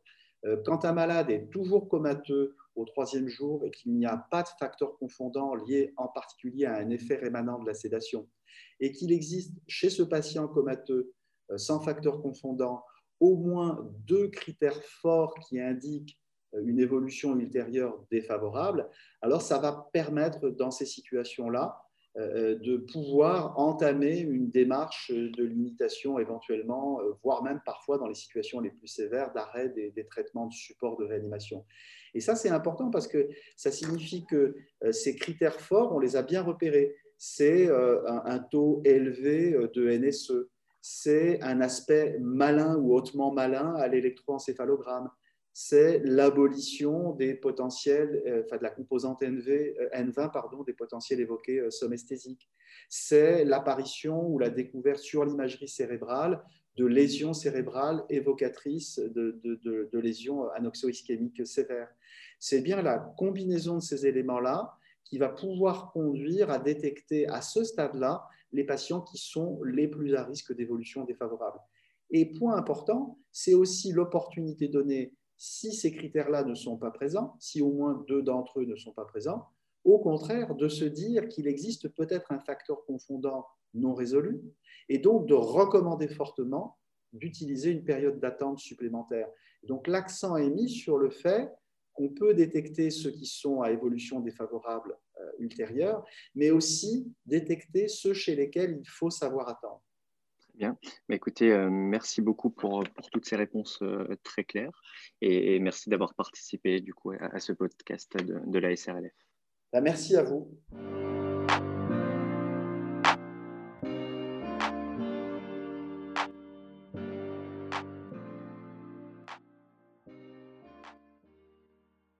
Quand 0.63 0.85
un 0.85 0.93
malade 0.93 1.29
est 1.29 1.49
toujours 1.51 1.89
comateux 1.89 2.55
au 2.79 2.85
troisième 2.85 3.27
jour 3.27 3.65
et 3.65 3.71
qu'il 3.71 3.93
n'y 3.93 4.05
a 4.05 4.17
pas 4.31 4.43
de 4.43 4.49
facteur 4.59 4.97
confondant 4.97 5.53
lié 5.55 5.93
en 5.97 6.07
particulier 6.07 6.65
à 6.65 6.77
un 6.77 6.89
effet 6.89 7.15
rémanent 7.15 7.59
de 7.59 7.67
la 7.67 7.73
sédation, 7.73 8.27
et 8.79 8.91
qu'il 8.91 9.11
existe 9.11 9.53
chez 9.67 9.89
ce 9.89 10.03
patient 10.03 10.47
comateux 10.47 11.13
euh, 11.51 11.57
sans 11.57 11.79
facteur 11.79 12.21
confondant 12.21 12.83
au 13.19 13.35
moins 13.35 13.85
deux 14.07 14.29
critères 14.29 14.81
forts 14.83 15.35
qui 15.47 15.59
indiquent 15.59 16.17
euh, 16.55 16.61
une 16.63 16.79
évolution 16.79 17.37
ultérieure 17.37 18.01
défavorable, 18.11 18.89
alors 19.21 19.41
ça 19.41 19.59
va 19.59 19.89
permettre 19.91 20.49
dans 20.49 20.71
ces 20.71 20.85
situations-là 20.85 21.81
euh, 22.17 22.57
de 22.59 22.77
pouvoir 22.77 23.59
entamer 23.59 24.19
une 24.19 24.49
démarche 24.49 25.11
de 25.11 25.43
limitation 25.43 26.17
éventuellement, 26.17 26.99
voire 27.23 27.43
même 27.43 27.61
parfois 27.65 27.97
dans 27.97 28.07
les 28.07 28.15
situations 28.15 28.61
les 28.61 28.71
plus 28.71 28.87
sévères 28.87 29.33
d'arrêt 29.33 29.69
des, 29.69 29.91
des, 29.91 30.07
traitements 30.07 30.47
de 30.47 30.53
support 30.53 30.97
de 30.97 31.05
réanimation. 31.05 31.65
Et 32.13 32.21
ça, 32.21 32.35
c'est 32.35 32.49
important 32.49 32.89
parce 32.89 33.07
que 33.07 33.29
ça 33.55 33.71
signifie 33.71 34.25
que 34.25 34.55
euh, 34.83 34.91
ces 34.91 35.15
critères 35.15 35.59
forts, 35.59 35.93
on 35.93 35.99
les 35.99 36.15
a 36.15 36.21
bien 36.21 36.41
repérés. 36.41 36.95
C'est 37.17 37.67
euh, 37.67 38.01
un 38.25 38.39
taux 38.39 38.81
élevé 38.85 39.53
euh, 39.53 39.67
de 39.73 39.89
NSE, 39.89 40.47
c'est 40.81 41.41
un 41.41 41.61
aspect 41.61 42.17
malin 42.21 42.77
ou 42.77 42.95
hautement 42.95 43.31
malin 43.33 43.73
à 43.75 43.87
l'électroencéphalogramme, 43.87 45.09
c'est 45.51 45.99
l'abolition 46.05 47.11
des 47.15 47.33
potentiels, 47.33 48.23
enfin 48.45 48.55
de 48.55 48.63
la 48.63 48.69
composante 48.69 49.21
NV, 49.21 49.75
N20, 49.93 50.31
pardon, 50.31 50.63
des 50.63 50.71
potentiels 50.71 51.19
évoqués 51.19 51.69
somesthésiques. 51.69 52.49
C'est 52.87 53.43
l'apparition 53.43 54.25
ou 54.25 54.39
la 54.39 54.49
découverte 54.49 54.99
sur 54.99 55.25
l'imagerie 55.25 55.67
cérébrale 55.67 56.41
de 56.79 56.85
lésions 56.85 57.33
cérébrales 57.33 58.03
évocatrices 58.09 58.99
de, 58.99 59.37
de, 59.43 59.99
lésions 59.99 60.49
anoxo-ischémiques 60.51 61.45
sévères. 61.45 61.89
C'est 62.39 62.61
bien 62.61 62.81
la 62.81 62.97
combinaison 63.17 63.75
de 63.75 63.81
ces 63.81 64.07
éléments-là 64.07 64.73
qui 65.03 65.17
va 65.17 65.29
pouvoir 65.29 65.91
conduire 65.91 66.49
à 66.49 66.59
détecter 66.59 67.27
à 67.27 67.41
ce 67.41 67.63
stade-là 67.63 68.27
les 68.51 68.63
patients 68.63 69.01
qui 69.01 69.17
sont 69.17 69.61
les 69.63 69.87
plus 69.87 70.15
à 70.15 70.23
risque 70.23 70.55
d'évolution 70.55 71.03
défavorable. 71.03 71.59
Et 72.11 72.25
point 72.25 72.55
important, 72.55 73.19
c'est 73.31 73.53
aussi 73.53 73.91
l'opportunité 73.91 74.67
donnée, 74.67 75.13
si 75.37 75.73
ces 75.73 75.91
critères-là 75.91 76.43
ne 76.43 76.55
sont 76.55 76.77
pas 76.77 76.91
présents, 76.91 77.35
si 77.39 77.61
au 77.61 77.71
moins 77.71 78.03
deux 78.07 78.21
d'entre 78.21 78.59
eux 78.59 78.65
ne 78.65 78.75
sont 78.75 78.91
pas 78.91 79.05
présents, 79.05 79.45
au 79.83 79.99
contraire, 79.99 80.55
de 80.55 80.67
se 80.67 80.85
dire 80.85 81.27
qu'il 81.27 81.47
existe 81.47 81.87
peut-être 81.89 82.31
un 82.31 82.39
facteur 82.39 82.83
confondant 82.85 83.45
non 83.73 83.93
résolu, 83.93 84.41
et 84.89 84.97
donc 84.97 85.27
de 85.27 85.33
recommander 85.33 86.07
fortement 86.07 86.77
d'utiliser 87.13 87.71
une 87.71 87.83
période 87.83 88.19
d'attente 88.19 88.59
supplémentaire. 88.59 89.27
Donc 89.63 89.87
l'accent 89.87 90.35
est 90.35 90.49
mis 90.49 90.69
sur 90.69 90.97
le 90.97 91.09
fait 91.09 91.51
qu'on 91.99 92.07
peut 92.07 92.33
détecter 92.33 92.91
ceux 92.91 93.11
qui 93.11 93.25
sont 93.25 93.61
à 93.61 93.71
évolution 93.71 94.21
défavorable 94.21 94.97
euh, 95.19 95.31
ultérieure, 95.39 96.05
mais 96.33 96.49
aussi 96.49 97.13
détecter 97.25 97.89
ceux 97.89 98.13
chez 98.13 98.35
lesquels 98.35 98.79
il 98.79 98.87
faut 98.87 99.09
savoir 99.09 99.49
attendre. 99.49 99.83
Très 100.39 100.53
bien. 100.57 100.77
Écoutez, 101.09 101.51
euh, 101.51 101.69
merci 101.69 102.21
beaucoup 102.21 102.51
pour, 102.51 102.85
pour, 102.95 103.09
toutes 103.09 103.25
ces 103.25 103.35
réponses 103.35 103.79
euh, 103.81 104.15
très 104.23 104.45
claires 104.45 104.81
et, 105.19 105.59
merci 105.59 105.89
d'avoir 105.89 106.13
participé 106.13 106.79
du 106.79 106.93
coup 106.93 107.11
à, 107.19 107.37
ce 107.41 107.51
podcast 107.51 108.15
de, 108.15 108.39
de 108.45 108.59
la 108.59 108.73
SRLF. 108.73 109.11
Ben, 109.73 109.81
merci 109.81 110.15
à 110.15 110.23
vous. 110.23 110.57